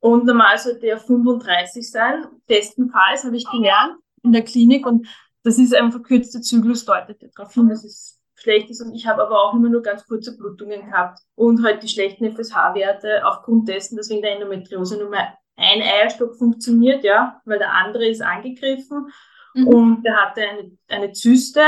Und 0.00 0.24
normal 0.24 0.58
sollte 0.58 0.86
er 0.86 0.98
35 0.98 1.90
sein. 1.90 2.26
Bestenfalls 2.46 3.24
habe 3.24 3.36
ich 3.36 3.48
gelernt 3.48 3.96
in 4.22 4.32
der 4.32 4.42
Klinik 4.42 4.86
und 4.86 5.06
das 5.42 5.58
ist 5.58 5.74
ein 5.74 5.92
verkürzter 5.92 6.40
Zyklus, 6.40 6.84
deutet 6.84 7.22
darauf 7.36 7.52
hin, 7.52 7.68
dass 7.68 7.84
es 7.84 8.18
schlecht 8.34 8.70
ist. 8.70 8.80
Und 8.80 8.94
ich 8.94 9.06
habe 9.06 9.22
aber 9.22 9.42
auch 9.42 9.54
immer 9.54 9.68
nur 9.68 9.82
ganz 9.82 10.06
kurze 10.06 10.36
Blutungen 10.36 10.86
gehabt 10.86 11.20
und 11.34 11.62
halt 11.62 11.82
die 11.82 11.88
schlechten 11.88 12.34
FSH-Werte 12.34 13.26
aufgrund 13.26 13.68
dessen, 13.68 13.96
dass 13.96 14.08
wegen 14.08 14.22
der 14.22 14.34
Endometriose 14.34 14.96
nur 14.96 15.10
mehr 15.10 15.34
ein 15.56 15.82
Eierstock 15.82 16.36
funktioniert, 16.36 17.04
ja, 17.04 17.40
weil 17.44 17.58
der 17.58 17.74
andere 17.74 18.08
ist 18.08 18.22
angegriffen 18.22 19.10
mhm. 19.54 19.68
und 19.68 20.02
der 20.02 20.16
hatte 20.16 20.40
eine, 20.40 20.78
eine 20.88 21.12
Zyste 21.12 21.60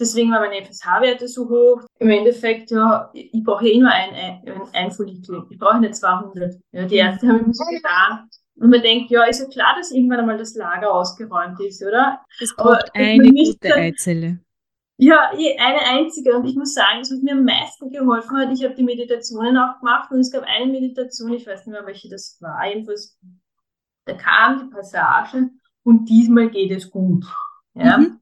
Deswegen 0.00 0.30
war 0.30 0.40
meine 0.40 0.64
FSH-Werte 0.64 1.26
so 1.26 1.48
hoch. 1.48 1.82
Im 1.98 2.10
Endeffekt, 2.10 2.70
ja, 2.70 3.10
ich 3.12 3.42
brauche 3.42 3.66
eh 3.66 3.78
nur 3.78 3.90
ein, 3.90 4.14
ein, 4.14 4.62
ein 4.72 4.90
Follikel. 4.92 5.44
Ich 5.50 5.58
brauche 5.58 5.80
nicht 5.80 5.96
200. 5.96 6.54
Ja, 6.72 6.86
die 6.86 6.96
Ärzte 6.96 7.28
haben 7.28 7.40
immer 7.40 7.54
so 7.54 7.64
getan. 7.64 8.28
Und 8.60 8.70
man 8.70 8.82
denkt, 8.82 9.10
ja, 9.10 9.24
ist 9.24 9.40
ja 9.40 9.46
klar, 9.46 9.74
dass 9.76 9.92
irgendwann 9.92 10.20
einmal 10.20 10.38
das 10.38 10.54
Lager 10.54 10.92
ausgeräumt 10.92 11.60
ist, 11.60 11.82
oder? 11.82 12.20
Es 12.40 12.54
braucht 12.54 12.90
eine 12.94 13.28
gute 13.28 13.74
Eizelle. 13.74 14.40
Ja, 15.00 15.30
eh, 15.36 15.56
eine 15.58 15.80
einzige. 15.80 16.36
Und 16.36 16.44
ich 16.44 16.56
muss 16.56 16.74
sagen, 16.74 16.98
das, 16.98 17.12
was 17.12 17.22
mir 17.22 17.32
am 17.32 17.44
meisten 17.44 17.90
geholfen 17.90 18.36
hat, 18.36 18.52
ich 18.52 18.64
habe 18.64 18.74
die 18.74 18.82
Meditationen 18.82 19.56
auch 19.56 19.78
gemacht 19.78 20.10
und 20.10 20.18
es 20.18 20.32
gab 20.32 20.42
eine 20.42 20.72
Meditation, 20.72 21.32
ich 21.32 21.46
weiß 21.46 21.66
nicht 21.66 21.72
mehr, 21.72 21.86
welche 21.86 22.08
das 22.08 22.36
war, 22.40 22.66
jedenfalls, 22.66 23.16
da 24.06 24.14
kam 24.14 24.58
die 24.58 24.74
Passage 24.74 25.50
und 25.84 26.08
diesmal 26.08 26.50
geht 26.50 26.72
es 26.72 26.90
gut. 26.90 27.24
Ja. 27.74 27.98
Mhm. 27.98 28.20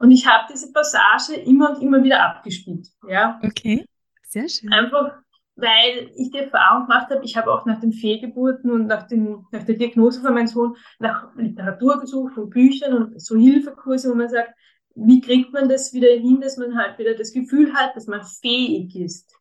Und 0.00 0.10
ich 0.10 0.26
habe 0.26 0.50
diese 0.50 0.72
Passage 0.72 1.34
immer 1.34 1.70
und 1.70 1.82
immer 1.82 2.02
wieder 2.02 2.24
abgespielt. 2.24 2.88
Ja. 3.06 3.38
Okay, 3.44 3.84
sehr 4.26 4.48
schön. 4.48 4.72
Einfach, 4.72 5.12
weil 5.56 6.10
ich 6.16 6.30
die 6.30 6.38
Erfahrung 6.38 6.86
gemacht 6.86 7.10
habe, 7.10 7.22
ich 7.22 7.36
habe 7.36 7.52
auch 7.52 7.66
nach 7.66 7.80
den 7.80 7.92
Fehlgeburten 7.92 8.70
und 8.70 8.86
nach, 8.86 9.06
den, 9.06 9.44
nach 9.52 9.62
der 9.62 9.74
Diagnose 9.74 10.22
von 10.22 10.32
meinem 10.32 10.46
Sohn 10.46 10.74
nach 10.98 11.36
Literatur 11.36 12.00
gesucht 12.00 12.38
und 12.38 12.48
Büchern 12.48 12.94
und 12.94 13.20
so 13.20 13.36
Hilfekurse, 13.36 14.10
wo 14.10 14.14
man 14.14 14.30
sagt, 14.30 14.54
wie 14.94 15.20
kriegt 15.20 15.52
man 15.52 15.68
das 15.68 15.92
wieder 15.92 16.08
hin, 16.08 16.40
dass 16.40 16.56
man 16.56 16.76
halt 16.78 16.98
wieder 16.98 17.14
das 17.14 17.32
Gefühl 17.32 17.74
hat, 17.74 17.94
dass 17.94 18.06
man 18.06 18.22
fähig 18.24 18.96
ist, 18.96 19.36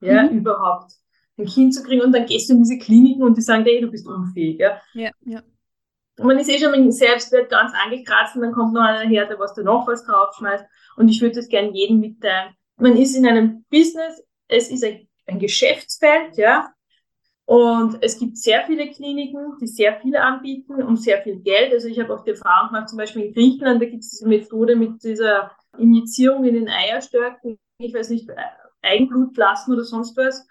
ja, 0.00 0.22
mhm. 0.22 0.38
überhaupt 0.38 0.92
ein 1.38 1.46
Kind 1.46 1.74
zu 1.74 1.82
kriegen 1.82 2.02
und 2.02 2.12
dann 2.12 2.26
gehst 2.26 2.48
du 2.48 2.54
in 2.54 2.62
diese 2.62 2.78
Kliniken 2.78 3.24
und 3.24 3.36
die 3.36 3.42
sagen, 3.42 3.64
hey, 3.64 3.80
du 3.80 3.90
bist 3.90 4.06
unfähig, 4.06 4.60
ja. 4.60 4.80
Ja, 4.94 5.10
ja 5.24 5.42
man 6.18 6.38
ist 6.38 6.48
eh 6.48 6.58
schon 6.58 6.70
mit 6.70 6.80
dem 6.80 6.92
Selbstwert 6.92 7.50
ganz 7.50 7.72
angekratzt 7.84 8.36
und 8.36 8.42
dann 8.42 8.52
kommt 8.52 8.72
noch 8.72 8.82
einer 8.82 9.08
her, 9.08 9.26
der 9.26 9.38
was 9.38 9.54
da 9.54 9.62
noch 9.62 9.86
was 9.86 10.04
draufschmeißt. 10.04 10.64
Und 10.96 11.08
ich 11.08 11.20
würde 11.20 11.36
das 11.36 11.48
gerne 11.48 11.70
jedem 11.72 12.00
mitteilen. 12.00 12.54
Man 12.76 12.96
ist 12.96 13.16
in 13.16 13.26
einem 13.26 13.64
Business, 13.70 14.22
es 14.48 14.70
ist 14.70 14.84
ein, 14.84 15.08
ein 15.26 15.38
Geschäftsfeld, 15.38 16.36
ja. 16.36 16.70
Und 17.46 17.98
es 18.00 18.18
gibt 18.18 18.38
sehr 18.38 18.64
viele 18.64 18.90
Kliniken, 18.90 19.58
die 19.60 19.66
sehr 19.66 20.00
viel 20.00 20.16
anbieten 20.16 20.82
um 20.82 20.96
sehr 20.96 21.22
viel 21.22 21.40
Geld. 21.40 21.72
Also 21.72 21.88
ich 21.88 22.00
habe 22.00 22.14
auch 22.14 22.24
die 22.24 22.30
Erfahrung 22.30 22.68
gemacht, 22.68 22.88
zum 22.88 22.98
Beispiel 22.98 23.24
in 23.24 23.34
Griechenland, 23.34 23.82
da 23.82 23.86
gibt 23.86 24.02
es 24.02 24.10
diese 24.10 24.28
Methode 24.28 24.76
mit 24.76 25.02
dieser 25.02 25.50
Injizierung 25.76 26.44
in 26.44 26.54
den 26.54 26.68
Eierstöcken, 26.68 27.58
ich 27.78 27.92
weiß 27.92 28.10
nicht, 28.10 28.30
Eigenblutplasma 28.82 29.74
oder 29.74 29.84
sonst 29.84 30.16
was, 30.16 30.46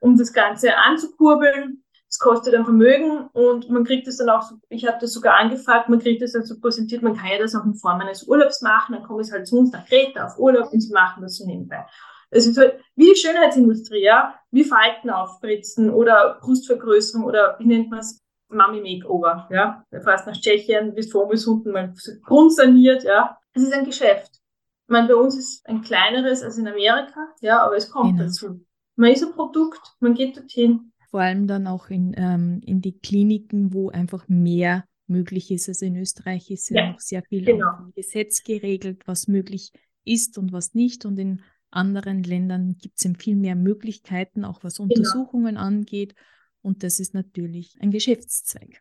um 0.00 0.16
das 0.16 0.32
Ganze 0.32 0.76
anzukurbeln. 0.76 1.84
Es 2.10 2.18
kostet 2.18 2.56
ein 2.56 2.64
Vermögen 2.64 3.28
und 3.32 3.70
man 3.70 3.84
kriegt 3.84 4.08
es 4.08 4.16
dann 4.16 4.30
auch, 4.30 4.50
ich 4.68 4.84
habe 4.84 4.98
das 5.00 5.12
sogar 5.12 5.38
angefragt, 5.38 5.88
man 5.88 6.00
kriegt 6.00 6.20
es 6.22 6.32
dann 6.32 6.42
so 6.42 6.58
präsentiert, 6.58 7.02
man 7.02 7.16
kann 7.16 7.30
ja 7.30 7.38
das 7.38 7.54
auch 7.54 7.64
in 7.64 7.74
Form 7.74 8.00
eines 8.00 8.24
Urlaubs 8.26 8.62
machen, 8.62 8.94
dann 8.94 9.04
kommen 9.04 9.20
es 9.20 9.30
halt 9.30 9.46
zu 9.46 9.56
uns 9.56 9.70
nach 9.70 9.86
Kreta 9.86 10.26
auf 10.26 10.36
Urlaub 10.36 10.72
und 10.72 10.80
sie 10.80 10.92
machen 10.92 11.22
das 11.22 11.36
so 11.36 11.46
nebenbei. 11.46 11.86
Es 12.30 12.48
ist 12.48 12.58
halt 12.58 12.80
wie 12.96 13.10
die 13.10 13.16
Schönheitsindustrie, 13.16 14.02
ja, 14.02 14.34
wie 14.50 14.64
Falten 14.64 15.08
aufspritzen 15.08 15.88
oder 15.88 16.38
Brustvergrößerung 16.40 17.24
oder 17.24 17.56
wie 17.60 17.66
nennt 17.66 17.90
man 17.90 18.00
es, 18.00 18.18
Mami 18.48 18.80
Makeover, 18.80 19.46
ja. 19.52 19.84
Du 19.92 20.00
fährst 20.00 20.26
nach 20.26 20.36
Tschechien, 20.36 20.94
bist 20.94 21.12
Vorbisunden 21.12 21.72
mal 21.72 21.94
grundsaniert, 22.24 23.04
ja. 23.04 23.38
Es 23.52 23.62
ist 23.62 23.72
ein 23.72 23.84
Geschäft. 23.84 24.32
Ich 24.32 24.92
meine, 24.92 25.06
bei 25.06 25.14
uns 25.14 25.36
ist 25.36 25.64
ein 25.68 25.82
kleineres 25.82 26.42
als 26.42 26.58
in 26.58 26.66
Amerika, 26.66 27.28
ja, 27.40 27.62
aber 27.62 27.76
es 27.76 27.88
kommt 27.88 28.16
genau. 28.16 28.24
dazu. 28.24 28.66
Man 28.96 29.12
ist 29.12 29.22
ein 29.22 29.32
Produkt, 29.32 29.80
man 30.00 30.14
geht 30.14 30.36
dorthin, 30.36 30.89
vor 31.10 31.20
allem 31.20 31.46
dann 31.46 31.66
auch 31.66 31.88
in, 31.90 32.14
ähm, 32.16 32.60
in 32.64 32.80
die 32.80 32.98
Kliniken, 32.98 33.74
wo 33.74 33.90
einfach 33.90 34.28
mehr 34.28 34.84
möglich 35.06 35.50
ist. 35.50 35.68
Also 35.68 35.84
in 35.84 35.96
Österreich 35.96 36.50
ist 36.50 36.70
ja, 36.70 36.82
ja 36.82 36.92
noch 36.92 37.00
sehr 37.00 37.22
viel 37.22 37.44
genau. 37.44 37.78
im 37.80 37.92
Gesetz 37.94 38.42
geregelt, 38.42 39.02
was 39.06 39.26
möglich 39.26 39.72
ist 40.04 40.38
und 40.38 40.52
was 40.52 40.74
nicht. 40.74 41.04
Und 41.04 41.18
in 41.18 41.42
anderen 41.70 42.22
Ländern 42.22 42.76
gibt 42.78 42.98
es 42.98 43.12
viel 43.18 43.36
mehr 43.36 43.56
Möglichkeiten, 43.56 44.44
auch 44.44 44.62
was 44.62 44.76
genau. 44.76 44.88
Untersuchungen 44.88 45.56
genau. 45.56 45.66
angeht. 45.66 46.14
Und 46.62 46.82
das 46.84 47.00
ist 47.00 47.14
natürlich 47.14 47.76
ein 47.80 47.90
Geschäftszweig. 47.90 48.80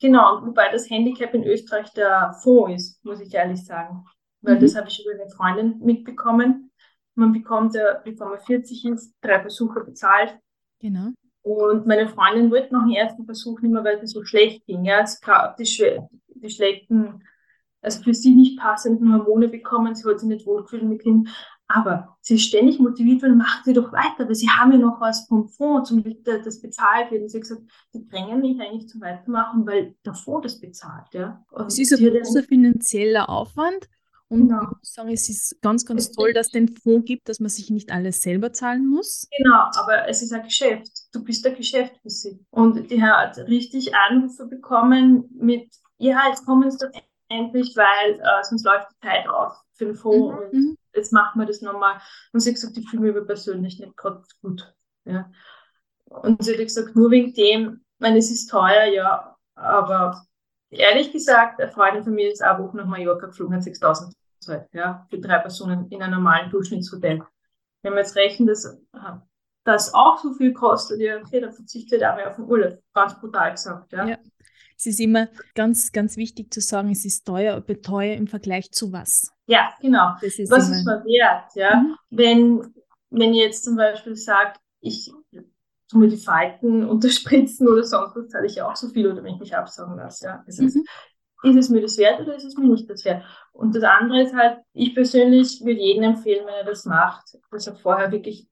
Genau, 0.00 0.44
wobei 0.44 0.70
das 0.70 0.90
Handicap 0.90 1.32
in 1.32 1.44
Österreich 1.44 1.90
der 1.92 2.34
Fonds 2.42 2.74
ist, 2.82 3.04
muss 3.04 3.20
ich 3.20 3.32
ehrlich 3.32 3.64
sagen. 3.64 4.04
Weil 4.42 4.56
mhm. 4.56 4.60
das 4.60 4.76
habe 4.76 4.88
ich 4.88 5.02
über 5.02 5.14
eine 5.14 5.30
Freundin 5.30 5.78
mitbekommen. 5.78 6.70
Man 7.14 7.32
bekommt 7.32 7.74
ja, 7.74 8.02
bevor 8.04 8.28
man 8.30 8.40
40 8.40 8.84
ist, 8.86 9.14
drei 9.22 9.38
Besucher 9.38 9.84
bezahlt. 9.84 10.36
Genau. 10.80 11.12
Und 11.44 11.86
meine 11.86 12.08
Freundin 12.08 12.50
wollte 12.50 12.72
noch 12.72 12.82
einen 12.82 12.94
ersten 12.94 13.26
Versuch 13.26 13.60
nicht 13.60 13.70
mehr, 13.70 13.84
weil 13.84 13.98
es 14.02 14.12
so 14.12 14.24
schlecht 14.24 14.64
ging. 14.64 14.86
Ja, 14.86 15.06
sie 15.06 15.18
hat 15.26 15.58
die, 15.58 16.00
die 16.36 16.48
schlechten, 16.48 17.22
also 17.82 18.02
für 18.02 18.14
sie 18.14 18.34
nicht 18.34 18.58
passenden 18.58 19.12
Hormone 19.12 19.48
bekommen. 19.48 19.94
Sie 19.94 20.06
wollte 20.06 20.20
sich 20.20 20.30
nicht 20.30 20.46
wohlfühlen 20.46 20.88
mit 20.88 21.02
Kind. 21.02 21.28
Aber 21.68 22.16
sie 22.22 22.36
ist 22.36 22.46
ständig 22.46 22.78
motiviert, 22.78 23.22
weil 23.22 23.34
machen 23.34 23.60
sie 23.62 23.74
doch 23.74 23.92
weiter, 23.92 24.26
weil 24.26 24.34
sie 24.34 24.48
haben 24.48 24.72
ja 24.72 24.78
noch 24.78 25.02
was 25.02 25.26
vom 25.26 25.48
Fonds, 25.48 25.90
zum 25.90 26.02
das 26.24 26.62
bezahlt 26.62 27.10
wird. 27.10 27.22
Und 27.22 27.28
sie 27.28 27.36
hat 27.38 27.42
gesagt, 27.42 27.62
die 27.92 28.08
drängen 28.08 28.40
mich 28.40 28.58
eigentlich 28.58 28.88
zum 28.88 29.02
Weitermachen, 29.02 29.66
weil 29.66 29.94
der 30.04 30.14
Fonds 30.14 30.44
das 30.44 30.60
bezahlt. 30.60 31.12
Ja. 31.12 31.44
Und 31.50 31.66
es 31.66 31.78
ist 31.78 31.92
ein 31.92 32.06
großer 32.06 32.42
finanzieller 32.42 33.28
Aufwand 33.28 33.86
Und 34.28 34.48
genau. 34.48 34.62
ich 34.62 34.68
muss 34.78 34.94
sagen, 34.94 35.10
es 35.10 35.28
ist 35.28 35.60
ganz, 35.60 35.84
ganz 35.84 36.10
toll, 36.10 36.32
dass 36.32 36.46
es 36.46 36.52
den 36.52 36.68
Fonds 36.68 37.04
gibt, 37.04 37.28
dass 37.28 37.38
man 37.38 37.50
sich 37.50 37.68
nicht 37.68 37.92
alles 37.92 38.22
selber 38.22 38.54
zahlen 38.54 38.86
muss. 38.86 39.28
Genau, 39.36 39.68
aber 39.74 40.08
es 40.08 40.22
ist 40.22 40.32
ein 40.32 40.42
Geschäft. 40.42 41.03
Du 41.14 41.22
bist 41.22 41.46
ein 41.46 41.54
Geschäft 41.54 41.96
für 42.02 42.10
sie. 42.10 42.44
Und 42.50 42.90
die 42.90 43.00
hat 43.00 43.38
richtig 43.38 43.94
Anrufe 43.94 44.46
bekommen 44.46 45.28
mit, 45.32 45.72
ja, 45.98 46.28
jetzt 46.28 46.44
kommen 46.44 46.68
sie 46.70 46.78
doch 46.78 47.00
endlich, 47.28 47.76
weil 47.76 48.20
äh, 48.20 48.42
sonst 48.42 48.64
läuft 48.64 48.88
die 48.90 49.06
Zeit 49.06 49.28
aus 49.28 49.52
für 49.74 49.86
den 49.86 49.94
Fonds 49.94 50.34
mhm. 50.34 50.42
und 50.42 50.52
mhm. 50.52 50.78
jetzt 50.92 51.12
machen 51.12 51.40
wir 51.40 51.46
das 51.46 51.62
nochmal. 51.62 52.00
Und 52.32 52.40
sie 52.40 52.50
hat 52.50 52.56
gesagt, 52.56 52.76
ich 52.76 52.88
fühle 52.88 53.02
mich 53.02 53.16
aber 53.16 53.26
persönlich 53.26 53.78
nicht 53.78 53.96
gerade 53.96 54.22
gut. 54.42 54.74
Ja. 55.04 55.30
Und 56.06 56.42
sie 56.42 56.52
hat 56.52 56.58
gesagt, 56.58 56.96
nur 56.96 57.10
wegen 57.12 57.32
dem, 57.32 57.84
ich 57.96 58.00
meine, 58.00 58.18
es 58.18 58.30
ist 58.30 58.50
teuer, 58.50 58.84
ja, 58.84 59.36
aber 59.54 60.26
ehrlich 60.70 61.12
gesagt, 61.12 61.60
eine 61.60 61.70
Freundin 61.70 62.02
von 62.02 62.14
mir 62.14 62.32
ist 62.32 62.42
eine 62.42 62.62
Woche 62.62 62.76
nach 62.76 62.86
Mallorca 62.86 63.26
geflogen, 63.26 63.54
hat 63.54 63.62
6000 63.62 64.12
Zeit, 64.40 64.68
ja, 64.72 65.06
für 65.10 65.18
drei 65.18 65.38
Personen 65.38 65.88
in 65.90 66.02
einem 66.02 66.14
normalen 66.14 66.50
Durchschnittshotel. 66.50 67.22
Wenn 67.82 67.92
wir 67.92 68.00
jetzt 68.00 68.16
rechnen, 68.16 68.48
dass 68.48 68.64
das 69.64 69.94
auch 69.94 70.18
so 70.18 70.32
viel 70.34 70.52
kostet, 70.52 71.00
ja, 71.00 71.18
okay, 71.18 71.40
dann 71.40 71.52
verzichtet 71.52 72.02
er 72.02 72.28
auf 72.28 72.36
den 72.36 72.44
Urlaub. 72.44 72.78
Ganz 72.92 73.18
brutal 73.18 73.52
gesagt, 73.52 73.92
ja. 73.92 74.06
ja. 74.06 74.18
Es 74.76 74.86
ist 74.86 75.00
immer 75.00 75.28
ganz, 75.54 75.92
ganz 75.92 76.16
wichtig 76.16 76.52
zu 76.52 76.60
sagen, 76.60 76.90
es 76.90 77.04
ist 77.04 77.24
teuer, 77.24 77.56
aber 77.56 77.80
teuer 77.80 78.16
im 78.16 78.26
Vergleich 78.26 78.70
zu 78.72 78.92
was. 78.92 79.32
Ja, 79.46 79.70
genau. 79.80 80.14
Ist 80.20 80.50
was 80.50 80.68
ist 80.68 80.84
man 80.84 81.04
wert, 81.04 81.54
ja? 81.54 81.76
Mhm. 81.76 81.96
Wenn, 82.10 82.74
wenn 83.10 83.34
ihr 83.34 83.44
jetzt 83.44 83.64
zum 83.64 83.76
Beispiel 83.76 84.16
sagt, 84.16 84.60
ich 84.80 85.12
tu 85.88 85.98
mir 85.98 86.08
die 86.08 86.16
Falten 86.16 86.84
unterspritzen 86.88 87.68
oder 87.68 87.84
sonst 87.84 88.16
was, 88.16 88.28
zahle 88.28 88.46
ich 88.46 88.56
ja 88.56 88.68
auch 88.68 88.76
so 88.76 88.88
viel 88.88 89.06
oder 89.10 89.22
wenn 89.22 89.34
ich 89.34 89.40
mich 89.40 89.56
absaugen 89.56 89.96
lasse, 89.96 90.26
ja. 90.26 90.42
Das 90.46 90.58
heißt, 90.58 90.76
mhm 90.76 90.84
ist 91.44 91.56
es 91.56 91.68
mir 91.68 91.80
das 91.80 91.98
wert 91.98 92.20
oder 92.20 92.34
ist 92.34 92.44
es 92.44 92.56
mir 92.56 92.68
nicht 92.68 92.88
das 92.88 93.04
wert? 93.04 93.22
Und 93.52 93.74
das 93.74 93.84
andere 93.84 94.22
ist 94.22 94.34
halt, 94.34 94.58
ich 94.72 94.94
persönlich 94.94 95.60
würde 95.62 95.80
jedem 95.80 96.04
empfehlen, 96.04 96.46
wenn 96.46 96.54
er 96.54 96.64
das 96.64 96.84
macht, 96.84 97.38
dass 97.50 97.66
er 97.66 97.76
vorher 97.76 98.10
wirklich 98.10 98.48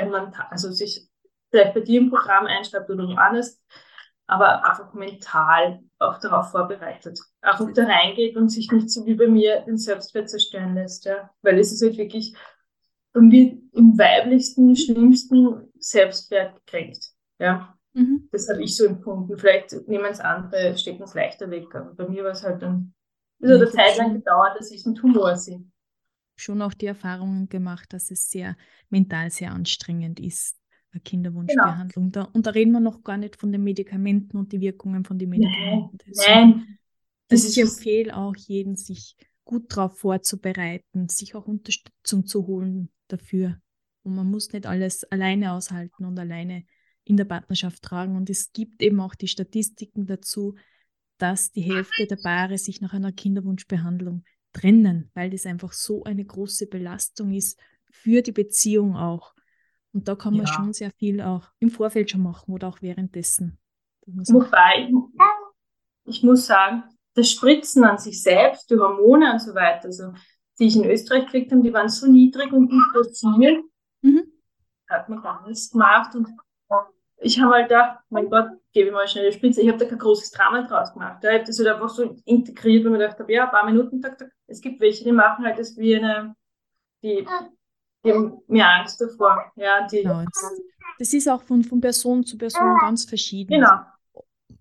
ein 0.00 0.34
also 0.50 0.70
sich 0.70 1.08
vielleicht 1.50 1.74
bei 1.74 1.80
dir 1.80 2.00
im 2.00 2.10
Programm 2.10 2.46
einschreibt 2.46 2.90
oder 2.90 3.06
woanders, 3.08 3.60
aber 4.26 4.64
einfach 4.64 4.94
mental 4.94 5.80
auch 5.98 6.18
darauf 6.18 6.50
vorbereitet. 6.50 7.18
Einfach 7.40 7.68
da 7.74 7.84
reingeht 7.84 8.36
und 8.36 8.48
sich 8.48 8.70
nicht 8.70 8.90
so 8.90 9.04
wie 9.06 9.14
bei 9.14 9.26
mir 9.26 9.60
den 9.62 9.76
Selbstwert 9.76 10.30
zerstören 10.30 10.74
lässt, 10.74 11.04
ja. 11.04 11.30
Weil 11.42 11.58
es 11.58 11.72
ist 11.72 11.82
halt 11.82 11.98
wirklich 11.98 12.34
irgendwie 13.12 13.60
im 13.72 13.98
weiblichsten, 13.98 14.76
schlimmsten 14.76 15.72
Selbstwert 15.78 16.54
gekränkt, 16.54 17.04
ja. 17.38 17.76
Mhm. 17.92 18.28
Das 18.30 18.48
habe 18.48 18.62
ich 18.62 18.76
so 18.76 18.86
empfunden. 18.86 19.36
Vielleicht 19.36 19.72
nehmen 19.88 20.04
es 20.06 20.20
andere, 20.20 20.76
stecken 20.78 21.02
es 21.02 21.14
leichter 21.14 21.50
weg. 21.50 21.74
Aber 21.74 21.94
bei 21.94 22.08
mir 22.08 22.24
war 22.24 22.32
es 22.32 22.44
halt 22.44 22.62
dann, 22.62 22.94
es 23.40 23.50
hat 23.50 23.56
eine 23.56 23.70
Zeit 23.70 23.96
lang 23.96 24.14
gedauert, 24.14 24.58
dass 24.58 24.70
ich 24.70 24.84
mit 24.86 25.02
Humor 25.02 25.36
sehe. 25.36 25.64
Schon 26.40 26.62
auch 26.62 26.72
die 26.72 26.86
Erfahrungen 26.86 27.48
gemacht, 27.48 27.92
dass 27.92 28.10
es 28.10 28.30
sehr 28.30 28.56
mental 28.88 29.30
sehr 29.30 29.52
anstrengend 29.52 30.18
ist, 30.18 30.56
eine 30.90 31.02
Kinderwunschbehandlung. 31.02 32.10
Genau. 32.10 32.26
Da, 32.26 32.30
und 32.32 32.46
da 32.46 32.50
reden 32.52 32.72
wir 32.72 32.80
noch 32.80 33.02
gar 33.02 33.18
nicht 33.18 33.36
von 33.36 33.52
den 33.52 33.62
Medikamenten 33.62 34.38
und 34.38 34.52
die 34.52 34.60
Wirkungen 34.60 35.04
von 35.04 35.18
den 35.18 35.28
Medikamenten. 35.28 35.98
Nein, 36.06 36.50
nein. 36.50 36.78
Das 37.28 37.44
ich 37.44 37.58
empfehle 37.58 38.16
auch 38.16 38.34
jeden, 38.36 38.74
sich 38.74 39.16
gut 39.44 39.76
darauf 39.76 39.98
vorzubereiten, 39.98 41.08
sich 41.08 41.34
auch 41.34 41.46
Unterstützung 41.46 42.26
zu 42.26 42.46
holen 42.46 42.90
dafür. 43.08 43.60
Und 44.02 44.14
man 44.14 44.30
muss 44.30 44.50
nicht 44.52 44.64
alles 44.64 45.04
alleine 45.04 45.52
aushalten 45.52 46.06
und 46.06 46.18
alleine 46.18 46.64
in 47.04 47.18
der 47.18 47.26
Partnerschaft 47.26 47.82
tragen. 47.82 48.16
Und 48.16 48.30
es 48.30 48.52
gibt 48.52 48.82
eben 48.82 48.98
auch 49.00 49.14
die 49.14 49.28
Statistiken 49.28 50.06
dazu, 50.06 50.56
dass 51.18 51.52
die 51.52 51.60
Hälfte 51.60 52.06
der 52.06 52.16
Paare 52.16 52.56
sich 52.56 52.80
nach 52.80 52.94
einer 52.94 53.12
Kinderwunschbehandlung 53.12 54.24
trennen, 54.52 55.10
weil 55.14 55.30
das 55.30 55.46
einfach 55.46 55.72
so 55.72 56.04
eine 56.04 56.24
große 56.24 56.66
Belastung 56.66 57.32
ist 57.32 57.58
für 57.90 58.22
die 58.22 58.32
Beziehung 58.32 58.96
auch. 58.96 59.34
Und 59.92 60.08
da 60.08 60.14
kann 60.14 60.34
man 60.34 60.46
ja. 60.46 60.52
schon 60.52 60.72
sehr 60.72 60.90
viel 60.92 61.20
auch 61.20 61.48
im 61.58 61.70
Vorfeld 61.70 62.10
schon 62.10 62.22
machen 62.22 62.52
oder 62.52 62.68
auch 62.68 62.80
währenddessen. 62.80 63.58
Wobei, 64.06 64.90
ich 66.04 66.22
muss 66.22 66.46
sagen, 66.46 66.84
das 67.14 67.30
Spritzen 67.30 67.84
an 67.84 67.98
sich 67.98 68.22
selbst, 68.22 68.70
die 68.70 68.76
Hormone 68.76 69.32
und 69.32 69.40
so 69.40 69.54
weiter, 69.54 69.86
also, 69.86 70.12
die 70.58 70.66
ich 70.66 70.76
in 70.76 70.84
Österreich 70.84 71.24
gekriegt 71.24 71.52
habe, 71.52 71.62
die 71.62 71.72
waren 71.72 71.88
so 71.88 72.06
niedrig 72.06 72.52
und 72.52 72.70
nicht 72.70 72.94
dosiert. 72.94 73.64
Mhm. 74.02 74.24
Hat 74.88 75.08
man 75.08 75.22
gar 75.22 75.46
nichts 75.46 75.70
gemacht. 75.70 76.14
Und 76.14 76.28
ich 77.20 77.40
habe 77.40 77.54
halt 77.54 77.68
gedacht, 77.68 77.98
mein 78.08 78.30
Gott, 78.30 78.48
gebe 78.72 78.88
ich 78.88 78.94
mal 78.94 79.06
schnell 79.06 79.24
eine 79.24 79.32
Spritze. 79.32 79.60
Ich 79.60 79.68
habe 79.68 79.78
da 79.78 79.84
kein 79.84 79.98
großes 79.98 80.30
Drama 80.30 80.62
draus 80.62 80.92
gemacht. 80.92 81.22
Ich 81.22 81.28
habe 81.28 81.44
das 81.44 81.58
halt 81.58 81.68
einfach 81.68 81.88
so 81.88 82.16
integriert, 82.24 82.84
weil 82.84 82.92
ich 82.92 82.98
gedacht 82.98 83.18
habe, 83.18 83.32
ja, 83.32 83.44
ein 83.44 83.50
paar 83.50 83.66
Minuten, 83.66 84.00
tak, 84.00 84.18
tak. 84.18 84.30
es 84.46 84.60
gibt 84.60 84.80
welche, 84.80 85.04
die 85.04 85.12
machen 85.12 85.44
halt 85.44 85.58
das 85.58 85.76
wie 85.76 85.96
eine, 85.96 86.34
die, 87.02 87.26
die 88.04 88.12
haben 88.12 88.38
mehr 88.46 88.70
Angst 88.70 89.00
davor. 89.00 89.52
Ja, 89.56 89.86
die, 89.86 90.02
genau. 90.02 90.24
Das 90.98 91.12
ist 91.12 91.28
auch 91.28 91.42
von, 91.42 91.62
von 91.62 91.80
Person 91.80 92.24
zu 92.24 92.38
Person 92.38 92.76
ganz 92.80 93.04
verschieden. 93.04 93.52
Genau. 93.52 93.80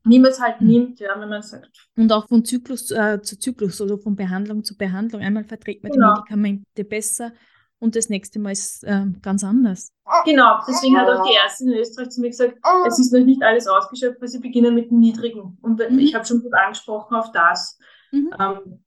Wie 0.04 0.20
man 0.20 0.32
es 0.32 0.42
halt 0.42 0.62
nimmt, 0.62 1.00
ja, 1.00 1.20
wenn 1.20 1.30
man 1.30 1.42
sagt. 1.42 1.88
Und 1.96 2.12
auch 2.12 2.28
von 2.28 2.44
Zyklus 2.44 2.92
äh, 2.92 3.22
zu 3.22 3.38
Zyklus 3.38 3.82
oder 3.82 3.98
von 3.98 4.16
Behandlung 4.16 4.64
zu 4.64 4.78
Behandlung. 4.78 5.22
Einmal 5.22 5.44
verträgt 5.44 5.84
man 5.84 5.92
genau. 5.92 6.14
die 6.14 6.20
Medikamente 6.20 6.84
besser 6.84 7.34
und 7.80 7.96
das 7.96 8.10
nächste 8.10 8.40
Mal 8.40 8.52
ist 8.52 8.84
äh, 8.84 9.06
ganz 9.22 9.44
anders. 9.44 9.94
Genau, 10.26 10.60
deswegen 10.68 10.98
hat 10.98 11.08
auch 11.08 11.26
die 11.26 11.36
Ärztin 11.36 11.72
in 11.72 11.80
Österreich 11.80 12.10
zu 12.10 12.22
mir 12.22 12.30
gesagt, 12.30 12.58
es 12.88 13.00
ist 13.00 13.14
noch 13.14 13.20
nicht 13.22 13.42
alles 13.42 13.68
ausgeschöpft, 13.68 14.22
weil 14.22 14.28
sie 14.28 14.40
beginnen 14.40 14.76
mit 14.76 14.92
dem 14.92 15.00
Niedrigen. 15.00 15.58
Und 15.62 15.80
mhm. 15.80 16.00
ich 16.00 16.14
habe 16.16 16.26
schon 16.26 16.42
gut 16.42 16.54
angesprochen 16.54 17.16
auf 17.16 17.32
das. 17.32 17.80
Mhm. 18.12 18.34
Ähm, 18.40 18.84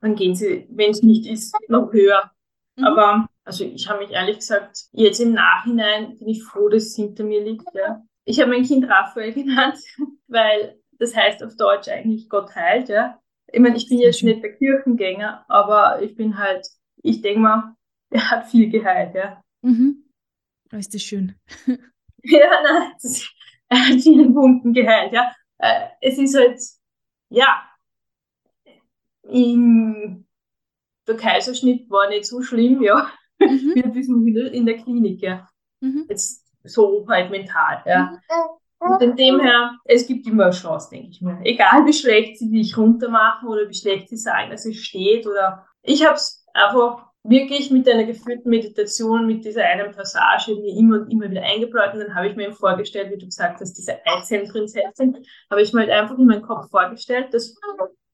dann 0.00 0.14
gehen 0.14 0.34
sie, 0.34 0.66
wenn 0.70 0.90
es 0.90 1.02
nicht 1.02 1.26
ist, 1.26 1.56
noch 1.68 1.92
höher. 1.92 2.30
Mhm. 2.76 2.84
Aber 2.84 3.28
also 3.44 3.64
ich 3.64 3.88
habe 3.88 4.00
mich 4.00 4.10
ehrlich 4.10 4.36
gesagt, 4.36 4.84
jetzt 4.92 5.20
im 5.20 5.32
Nachhinein 5.32 6.16
bin 6.18 6.28
ich 6.28 6.44
froh, 6.44 6.68
dass 6.68 6.84
es 6.84 6.96
hinter 6.96 7.24
mir 7.24 7.42
liegt. 7.42 7.66
Ja. 7.74 8.02
Ich 8.24 8.40
habe 8.40 8.50
mein 8.50 8.64
Kind 8.64 8.88
Raphael 8.88 9.32
genannt, 9.34 9.78
weil 10.28 10.78
das 10.98 11.16
heißt 11.16 11.42
auf 11.42 11.56
Deutsch 11.56 11.88
eigentlich 11.88 12.28
Gott 12.28 12.54
heilt. 12.54 12.88
Ja. 12.88 13.18
Ich 13.50 13.60
meine, 13.60 13.76
ich 13.76 13.88
bin 13.88 13.98
jetzt 13.98 14.22
nicht 14.22 14.42
der 14.42 14.54
Kirchengänger, 14.54 15.44
aber 15.48 16.02
ich 16.02 16.14
bin 16.14 16.38
halt, 16.38 16.66
ich 17.02 17.22
denke 17.22 17.40
mal, 17.40 17.74
er 18.10 18.30
hat 18.30 18.46
viel 18.46 18.70
geheilt, 18.70 19.14
ja. 19.14 19.42
Mhm. 19.62 20.04
Oh, 20.72 20.76
ist 20.76 20.94
das 20.94 21.02
schön. 21.02 21.34
ja, 22.22 22.62
nein, 22.62 22.92
ist, 23.02 23.30
er 23.68 23.88
hat 23.88 24.00
viele 24.00 24.34
Wunden 24.34 24.72
geheilt, 24.72 25.12
ja. 25.12 25.32
Äh, 25.58 25.88
es 26.00 26.18
ist 26.18 26.36
halt, 26.36 26.60
ja, 27.30 27.62
im, 29.22 30.26
der 31.06 31.16
Kaiserschnitt 31.16 31.90
war 31.90 32.08
nicht 32.08 32.26
so 32.26 32.42
schlimm, 32.42 32.82
ja. 32.82 33.10
Mhm. 33.38 33.74
Ein 33.76 33.92
bisschen 33.92 34.24
wieder 34.24 34.50
in 34.52 34.66
der 34.66 34.78
Klinik, 34.78 35.22
ja. 35.22 35.48
Mhm. 35.80 36.06
Jetzt 36.08 36.44
so 36.64 37.06
halt 37.08 37.30
mental, 37.30 37.82
ja. 37.86 38.18
Und 38.80 39.02
in 39.02 39.16
dem 39.16 39.40
her, 39.40 39.76
es 39.84 40.06
gibt 40.06 40.26
immer 40.26 40.44
eine 40.44 40.52
Chance, 40.52 40.90
denke 40.90 41.08
ich 41.10 41.20
mir. 41.20 41.40
Egal 41.42 41.84
wie 41.84 41.92
schlecht 41.92 42.38
sie 42.38 42.50
dich 42.50 42.76
runtermachen 42.76 43.48
oder 43.48 43.68
wie 43.68 43.74
schlecht 43.74 44.08
sie 44.08 44.16
sagen, 44.16 44.50
dass 44.50 44.66
es 44.66 44.76
steht 44.76 45.26
oder 45.26 45.66
ich 45.82 46.04
habe 46.04 46.14
es 46.14 46.46
einfach 46.54 47.07
wirklich 47.24 47.70
mit 47.70 47.88
einer 47.88 48.04
geführten 48.04 48.48
Meditation, 48.48 49.26
mit 49.26 49.44
dieser 49.44 49.64
einen 49.64 49.92
Passage 49.92 50.54
mir 50.54 50.76
immer 50.76 51.00
und 51.00 51.10
immer 51.10 51.30
wieder 51.30 51.42
eingebläut 51.42 51.92
und 51.94 52.00
dann 52.00 52.14
habe 52.14 52.28
ich 52.28 52.36
mir 52.36 52.52
vorgestellt, 52.52 53.10
wie 53.12 53.18
du 53.18 53.26
gesagt 53.26 53.60
hast, 53.60 53.74
diese 53.74 53.98
Eizellenprinzessin, 54.06 55.24
habe 55.50 55.62
ich 55.62 55.72
mir 55.72 55.80
halt 55.80 55.90
einfach 55.90 56.18
in 56.18 56.26
meinen 56.26 56.42
Kopf 56.42 56.70
vorgestellt, 56.70 57.32
dass 57.34 57.54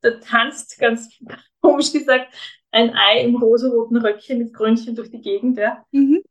da 0.01 0.11
tanzt, 0.21 0.79
ganz 0.79 1.09
komisch 1.61 1.93
gesagt, 1.93 2.33
ein 2.71 2.95
Ei 2.95 3.23
im 3.23 3.37
rosaroten 3.37 3.97
Röckchen 3.97 4.39
mit 4.39 4.55
Krönchen 4.55 4.97
durch 4.97 5.11
die 5.11 5.21
Gegend, 5.21 5.59
ja. 5.59 5.85
Mhm. 5.93 6.23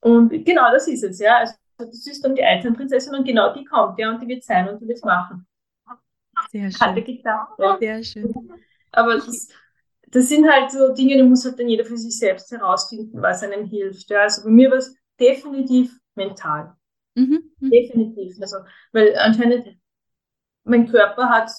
Und 0.00 0.30
genau 0.44 0.72
das 0.72 0.88
ist 0.88 1.04
es, 1.04 1.20
ja. 1.20 1.38
Also 1.38 1.54
das 1.78 2.06
ist 2.06 2.24
dann 2.24 2.34
die 2.34 2.42
Eizellenprinzessin 2.42 3.14
und 3.14 3.24
genau 3.24 3.52
die 3.54 3.64
kommt, 3.64 3.98
ja, 3.98 4.10
und 4.10 4.20
die 4.20 4.28
wird 4.28 4.42
sein 4.42 4.68
und 4.68 4.80
die 4.80 4.88
wird 4.88 5.04
machen. 5.04 5.46
Sehr 6.50 6.70
schön. 6.70 6.80
Hatte 6.80 7.02
geklappt, 7.02 7.58
ja. 7.58 7.76
Sehr 7.78 8.02
schön. 8.02 8.34
Aber 8.92 9.14
das, 9.14 9.48
das 10.10 10.28
sind 10.28 10.48
halt 10.50 10.70
so 10.70 10.92
Dinge, 10.92 11.16
die 11.16 11.22
muss 11.22 11.44
halt 11.44 11.58
dann 11.58 11.68
jeder 11.68 11.84
für 11.84 11.96
sich 11.96 12.18
selbst 12.18 12.50
herausfinden, 12.50 13.20
was 13.20 13.42
einem 13.42 13.66
hilft. 13.66 14.10
Ja, 14.10 14.22
also 14.22 14.44
bei 14.44 14.50
mir 14.50 14.70
war 14.70 14.78
es 14.78 14.94
definitiv 15.18 15.92
mental. 16.14 16.74
Mhm, 17.14 17.50
mhm. 17.60 17.70
Definitiv. 17.70 18.36
Also, 18.40 18.58
weil 18.92 19.16
anscheinend 19.18 19.76
mein 20.64 20.88
Körper 20.90 21.28
hat 21.28 21.50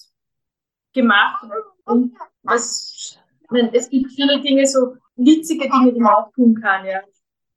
gemacht 0.93 1.45
und 1.85 2.15
was, 2.43 3.19
meine, 3.49 3.73
es 3.73 3.89
gibt 3.89 4.11
viele 4.11 4.41
Dinge, 4.41 4.65
so 4.65 4.95
witzige 5.15 5.69
Dinge, 5.69 5.93
die 5.93 5.99
man 5.99 6.13
auch 6.13 6.31
tun 6.33 6.59
kann, 6.59 6.85
ja. 6.85 7.01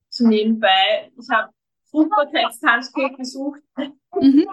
So 0.09 0.26
nebenbei. 0.26 1.11
Ich 1.18 1.28
habe 1.31 1.52
Fruchtbarkeitstanzkurs 1.90 3.16
besucht. 3.16 3.61
Mhm. 4.20 4.46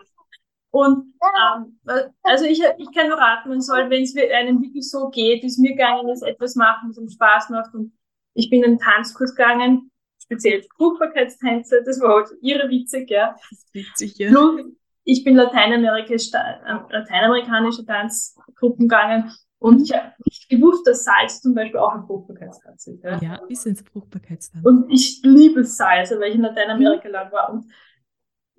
Und 0.79 1.13
ähm, 1.21 1.77
also 2.23 2.45
ich, 2.45 2.61
ich 2.77 2.91
kann 2.95 3.09
nur 3.09 3.17
raten, 3.17 3.49
man 3.49 3.59
soll, 3.59 3.89
wenn 3.89 4.03
es 4.03 4.15
einem 4.15 4.61
wirklich 4.61 4.89
so 4.89 5.09
geht, 5.09 5.43
wie 5.43 5.47
es 5.47 5.57
mir 5.57 5.71
gegangen 5.71 6.07
ist, 6.07 6.21
etwas 6.21 6.55
machen, 6.55 6.89
was 6.89 6.97
einem 6.97 7.09
Spaß 7.09 7.49
macht. 7.49 7.73
Und 7.73 7.91
ich 8.33 8.49
bin 8.49 8.63
in 8.63 8.69
einen 8.69 8.79
Tanzkurs 8.79 9.35
gegangen, 9.35 9.91
speziell 10.23 10.63
Fruchtbarkeitstänze, 10.77 11.83
das 11.85 11.99
war 11.99 12.15
halt 12.15 12.29
irre 12.41 12.69
witzig, 12.69 13.09
ja. 13.09 13.35
Das 13.37 13.51
ist 13.51 13.73
witzig, 13.73 14.17
ja. 14.19 14.29
Plus, 14.29 14.61
ich 15.03 15.25
bin 15.25 15.35
Lateinamerika, 15.35 16.13
äh, 16.13 16.93
lateinamerikanische 16.93 17.85
Tanzgruppen 17.85 18.87
gegangen 18.87 19.33
Und 19.57 19.81
ich 19.81 19.93
habe 19.93 20.13
nicht 20.23 20.47
gewusst, 20.47 20.87
dass 20.87 21.03
Salz 21.03 21.41
zum 21.41 21.55
Beispiel 21.55 21.79
auch 21.81 21.93
ein 21.93 22.05
Fruchtbarkeitstanz 22.05 22.87
ist. 22.87 23.03
Ja, 23.03 23.19
ja 23.21 23.41
ist 23.49 23.67
ein 23.67 23.75
Fruchtbarkeitstanz. 23.75 24.65
Und 24.65 24.89
ich 24.89 25.19
liebe 25.23 25.65
Salz, 25.65 26.11
weil 26.11 26.29
ich 26.29 26.35
in 26.35 26.41
Lateinamerika 26.41 27.09
mhm. 27.09 27.13
lang 27.13 27.31
war. 27.33 27.51
Und 27.51 27.65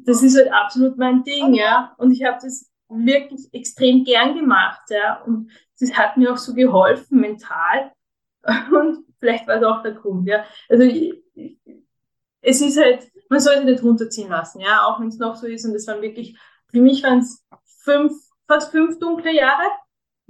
das 0.05 0.23
ist 0.23 0.37
halt 0.37 0.53
absolut 0.53 0.97
mein 0.97 1.23
Ding, 1.23 1.55
ja. 1.55 1.95
Und 1.99 2.13
ich 2.13 2.25
habe 2.25 2.39
das 2.43 2.71
wirklich 2.89 3.49
extrem 3.53 4.05
gern 4.05 4.35
gemacht, 4.35 4.83
ja. 4.91 5.23
Und 5.23 5.51
das 5.79 5.93
hat 5.97 6.17
mir 6.17 6.33
auch 6.33 6.39
so 6.39 6.55
geholfen 6.55 7.21
mental. 7.21 7.93
Und 8.73 9.05
vielleicht 9.19 9.47
war 9.47 9.57
es 9.57 9.65
auch 9.65 9.83
der 9.83 9.93
Grund, 9.93 10.27
ja. 10.29 10.45
Also 10.69 10.85
ich, 10.85 11.15
es 12.43 12.61
ist 12.61 12.79
halt, 12.79 13.11
man 13.29 13.41
sollte 13.41 13.65
nicht 13.65 13.83
runterziehen 13.83 14.31
lassen, 14.31 14.61
ja, 14.61 14.87
auch 14.87 15.01
wenn 15.01 15.09
es 15.09 15.19
noch 15.19 15.37
so 15.37 15.47
ist. 15.47 15.65
Und 15.65 15.75
es 15.75 15.87
waren 15.87 16.03
wirklich, 16.03 16.39
für 16.69 16.81
mich 16.81 17.03
waren 17.03 17.21
es 17.21 17.45
fünf, 17.83 18.13
fast 18.47 18.71
fünf 18.71 18.99
dunkle 18.99 19.35
Jahre. 19.35 19.65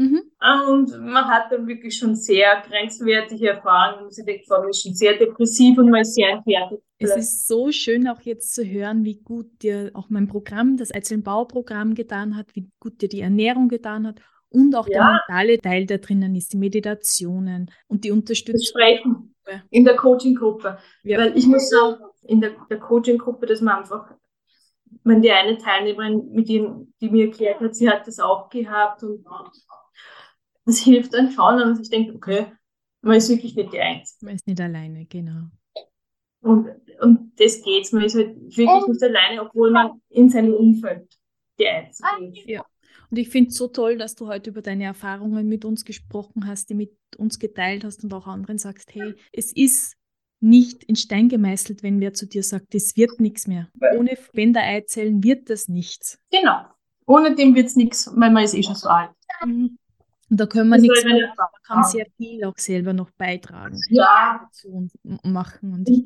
Mhm. 0.01 0.23
Und 0.69 0.99
man 1.01 1.27
hat 1.27 1.53
dann 1.53 1.67
wirklich 1.67 1.99
schon 1.99 2.17
sehr 2.17 2.63
grenzwertige 2.67 3.51
Erfahrungen. 3.51 4.05
Man 4.05 4.27
denkt, 4.27 4.49
man 4.49 4.69
ist 4.71 4.83
schon 4.83 4.95
sehr 4.95 5.19
depressiv 5.19 5.77
und 5.77 5.91
man 5.91 6.01
ist 6.01 6.15
sehr 6.15 6.31
entwertet. 6.31 6.81
Es 6.99 7.15
ist 7.17 7.47
so 7.47 7.71
schön 7.71 8.09
auch 8.09 8.21
jetzt 8.23 8.55
zu 8.55 8.65
hören, 8.65 9.05
wie 9.05 9.21
gut 9.21 9.63
dir 9.63 9.91
auch 9.93 10.09
mein 10.09 10.27
Programm, 10.27 10.79
das 10.79 10.91
Einzelbauprogramm 10.91 11.95
getan 11.95 12.37
hat, 12.37 12.47
wie 12.55 12.71
gut 12.81 13.03
dir 13.03 13.09
die 13.11 13.21
Ernährung 13.21 13.69
getan 13.69 14.07
hat 14.07 14.21
und 14.49 14.75
auch 14.75 14.89
ja. 14.89 14.95
der 14.95 15.13
mentale 15.13 15.59
Teil 15.59 15.85
da 15.85 15.99
drinnen 15.99 16.35
ist, 16.35 16.55
die 16.55 16.59
Meditationen 16.59 17.71
und 17.87 18.05
die 18.05 18.11
Unterstützung. 18.11 18.61
Das 18.61 18.69
Sprechen 18.69 19.35
in 19.71 19.85
der 19.85 19.97
Coaching-Gruppe. 19.97 20.79
Ja. 21.03 21.19
Weil 21.19 21.37
ich 21.37 21.47
muss 21.47 21.69
sagen, 21.69 21.97
in 22.23 22.41
der, 22.41 22.53
der 22.71 22.79
Coaching-Gruppe, 22.79 23.47
dass 23.47 23.61
man 23.61 23.81
einfach, 23.81 24.11
wenn 25.05 25.21
die 25.21 25.31
eine 25.31 25.59
Teilnehmerin, 25.59 26.31
mit 26.33 26.49
dem, 26.49 26.95
die 27.01 27.11
mir 27.11 27.27
erklärt 27.27 27.61
hat, 27.61 27.75
sie 27.75 27.89
hat 27.89 28.07
das 28.07 28.19
auch 28.19 28.49
gehabt 28.49 29.03
und 29.03 29.25
das 30.65 30.79
hilft 30.81 31.15
dann 31.15 31.31
schon, 31.31 31.61
und 31.63 31.81
ich 31.81 31.91
denke, 31.91 32.15
okay, 32.15 32.47
man 33.03 33.17
ist 33.17 33.29
wirklich 33.29 33.55
nicht 33.55 33.73
die 33.73 33.81
Einzige. 33.81 34.25
Man 34.25 34.35
ist 34.35 34.47
nicht 34.47 34.61
alleine, 34.61 35.07
genau. 35.07 35.47
Und, 36.43 36.69
und 37.01 37.33
das 37.37 37.63
geht's, 37.63 37.93
man 37.93 38.05
ist 38.05 38.15
halt 38.15 38.35
wirklich 38.37 38.87
nicht 38.87 39.03
alleine, 39.03 39.43
obwohl 39.43 39.71
man 39.71 40.01
in 40.09 40.31
seinem 40.31 40.55
Umfeld 40.55 41.09
die 41.59 41.69
Einzige 41.69 42.09
ist. 42.29 42.49
Ja. 42.49 42.65
Und 43.11 43.17
ich 43.19 43.29
finde 43.29 43.51
es 43.51 43.57
so 43.57 43.67
toll, 43.67 43.99
dass 43.99 44.15
du 44.15 44.29
heute 44.29 44.51
über 44.51 44.63
deine 44.63 44.85
Erfahrungen 44.85 45.49
mit 45.49 45.65
uns 45.65 45.85
gesprochen 45.85 46.47
hast, 46.47 46.71
die 46.71 46.75
mit 46.75 46.97
uns 47.17 47.39
geteilt 47.39 47.85
hast 47.85 48.05
und 48.05 48.15
auch 48.15 48.27
anderen 48.27 48.59
sagst, 48.59 48.95
hey, 48.95 49.15
es 49.33 49.53
ist 49.53 49.97
nicht 50.41 50.85
in 50.85 50.97
Stein 50.97 51.29
gemeißelt, 51.29 51.83
wenn 51.83 52.01
wer 52.01 52.15
zu 52.15 52.27
dir 52.27 52.43
sagt, 52.43 52.75
es 52.75 52.97
wird 52.97 53.21
nichts 53.21 53.47
mehr. 53.47 53.69
Ohne 53.97 54.17
Spendereizellen 54.17 55.23
wird 55.23 55.51
das 55.51 55.69
nichts. 55.69 56.19
Genau. 56.31 56.65
Ohne 57.07 57.35
dem 57.35 57.55
wird 57.55 57.67
es 57.67 57.77
nichts, 57.77 58.11
weil 58.15 58.31
man 58.31 58.45
ist 58.45 58.55
eh 58.55 58.63
schon 58.63 58.77
so 58.77 58.89
alt. 58.89 59.11
Mhm. 59.45 59.77
Und 60.31 60.39
da 60.39 60.47
können 60.47 60.71
wir 60.71 60.79
nichts 60.79 61.05
mehr, 61.05 61.35
man 61.37 61.49
kann 61.65 61.85
sehr 61.85 62.07
viel 62.17 62.45
auch 62.45 62.57
selber 62.57 62.93
noch 62.93 63.11
beitragen. 63.11 63.77
Ja. 63.89 64.49
Und 64.65 64.93
machen. 65.25 65.75
Und 65.75 65.89
ich, 65.89 66.05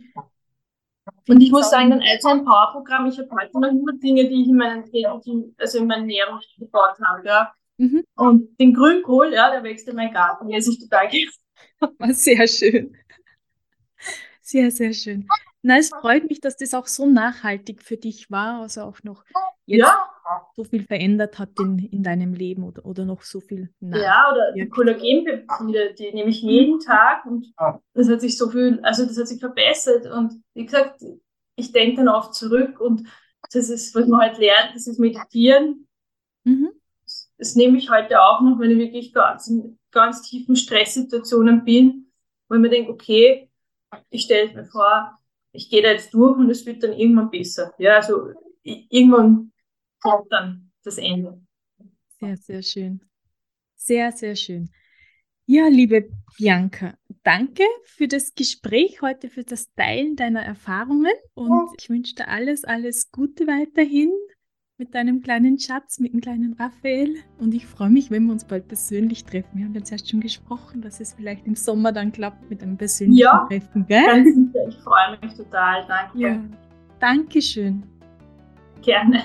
und 1.28 1.40
ich 1.42 1.50
muss 1.50 1.70
sagen, 1.70 1.92
als 1.92 2.24
ein 2.24 2.44
Powerprogramm, 2.44 3.06
ich 3.06 3.18
habe 3.18 3.28
heute 3.32 3.60
noch 3.60 3.68
immer 3.68 3.92
Dinge, 3.92 4.26
die 4.28 4.42
ich 4.42 4.48
in 4.48 4.56
meinen 4.56 4.84
Training, 4.84 5.54
also 5.58 5.78
in 5.78 5.86
meinen 5.86 6.08
Ernährung 6.08 6.40
gebaut 6.58 6.96
habe, 7.04 7.26
ja. 7.26 7.52
Mhm. 7.76 8.04
Und 8.14 8.58
den 8.58 8.72
Grünkohl, 8.72 9.32
ja, 9.34 9.50
der 9.50 9.62
wächst 9.62 9.88
in 9.88 9.96
meinem 9.96 10.12
Garten, 10.12 10.48
der 10.48 10.58
ist 10.58 10.80
total 10.80 11.08
gerne. 11.08 11.30
Sehr 12.14 12.46
schön. 12.46 12.96
Sehr, 14.40 14.70
sehr 14.70 14.92
schön. 14.92 15.26
Na, 15.62 15.78
es 15.78 15.88
freut 15.88 16.28
mich, 16.28 16.38
dass 16.40 16.56
das 16.56 16.74
auch 16.74 16.86
so 16.86 17.06
nachhaltig 17.06 17.82
für 17.82 17.96
dich 17.96 18.30
war, 18.30 18.60
also 18.60 18.82
auch 18.82 19.02
noch 19.02 19.24
jetzt 19.64 19.80
ja. 19.80 20.13
So 20.56 20.64
viel 20.64 20.84
verändert 20.84 21.38
hat 21.38 21.50
in, 21.60 21.78
in 21.78 22.02
deinem 22.02 22.32
Leben 22.32 22.64
oder, 22.64 22.84
oder 22.84 23.04
noch 23.04 23.22
so 23.22 23.40
viel 23.40 23.70
nach. 23.80 23.98
Ja, 23.98 24.32
oder 24.32 24.52
die 24.52 24.68
Kollagenpeptide, 24.68 25.94
die 25.94 26.12
nehme 26.12 26.30
ich 26.30 26.42
jeden 26.42 26.80
Tag 26.80 27.26
und 27.26 27.52
das 27.92 28.08
hat 28.08 28.20
sich 28.20 28.38
so 28.38 28.48
viel, 28.48 28.80
also 28.82 29.04
das 29.04 29.18
hat 29.18 29.28
sich 29.28 29.40
verbessert 29.40 30.06
und 30.06 30.42
wie 30.54 30.64
gesagt, 30.64 31.02
ich 31.56 31.72
denke 31.72 31.96
dann 31.96 32.08
oft 32.08 32.34
zurück 32.34 32.80
und 32.80 33.06
das 33.52 33.68
ist, 33.68 33.94
was 33.94 34.06
man 34.06 34.20
halt 34.20 34.38
lernt, 34.38 34.74
das 34.74 34.86
ist 34.86 34.98
Meditieren. 34.98 35.86
Mhm. 36.44 36.70
Das 37.38 37.54
nehme 37.56 37.78
ich 37.78 37.90
heute 37.90 38.22
auch 38.22 38.40
noch, 38.40 38.58
wenn 38.58 38.70
ich 38.70 38.78
wirklich 38.78 39.12
ganz 39.12 39.48
in 39.48 39.78
ganz 39.90 40.22
tiefen 40.22 40.56
Stresssituationen 40.56 41.64
bin, 41.64 42.10
wo 42.48 42.56
ich 42.56 42.60
mir 42.60 42.70
denke, 42.70 42.92
okay, 42.92 43.50
ich 44.10 44.22
stelle 44.22 44.52
mir 44.52 44.64
vor, 44.64 45.18
ich 45.52 45.70
gehe 45.70 45.82
da 45.82 45.90
jetzt 45.90 46.12
durch 46.12 46.36
und 46.36 46.50
es 46.50 46.66
wird 46.66 46.82
dann 46.82 46.92
irgendwann 46.92 47.30
besser. 47.30 47.72
Ja, 47.78 47.96
also 47.96 48.32
irgendwann 48.62 49.52
kommt 50.04 50.30
dann 50.30 50.70
das 50.84 50.98
Ende. 50.98 51.40
Sehr, 52.20 52.36
sehr 52.36 52.62
schön. 52.62 53.00
Sehr, 53.74 54.12
sehr 54.12 54.36
schön. 54.36 54.70
Ja, 55.46 55.68
liebe 55.68 56.08
Bianca, 56.38 56.94
danke 57.22 57.64
für 57.84 58.08
das 58.08 58.34
Gespräch 58.34 59.02
heute, 59.02 59.28
für 59.28 59.44
das 59.44 59.72
Teilen 59.74 60.16
deiner 60.16 60.42
Erfahrungen 60.42 61.12
und 61.34 61.70
ich 61.78 61.90
wünsche 61.90 62.14
dir 62.14 62.28
alles, 62.28 62.64
alles 62.64 63.10
Gute 63.10 63.46
weiterhin 63.46 64.10
mit 64.78 64.94
deinem 64.94 65.20
kleinen 65.20 65.58
Schatz, 65.58 66.00
mit 66.00 66.14
dem 66.14 66.20
kleinen 66.20 66.54
Raphael. 66.54 67.14
Und 67.38 67.54
ich 67.54 67.66
freue 67.66 67.90
mich, 67.90 68.10
wenn 68.10 68.24
wir 68.24 68.32
uns 68.32 68.44
bald 68.44 68.68
persönlich 68.68 69.24
treffen. 69.24 69.58
Wir 69.58 69.66
haben 69.66 69.74
jetzt 69.74 69.92
erst 69.92 70.10
schon 70.10 70.20
gesprochen, 70.20 70.80
dass 70.82 70.98
es 70.98 71.12
vielleicht 71.12 71.46
im 71.46 71.54
Sommer 71.54 71.92
dann 71.92 72.10
klappt 72.10 72.50
mit 72.50 72.62
einem 72.62 72.76
persönlichen 72.76 73.20
ja, 73.20 73.46
Treffen. 73.48 73.86
Gell? 73.86 74.04
Ganz 74.04 74.34
sicher. 74.34 74.68
Ich 74.68 74.76
freue 74.78 75.18
mich 75.20 75.34
total. 75.34 75.86
Danke. 75.86 76.18
Ja. 76.18 76.40
Dankeschön. 76.98 77.84
Gerne. 78.82 79.22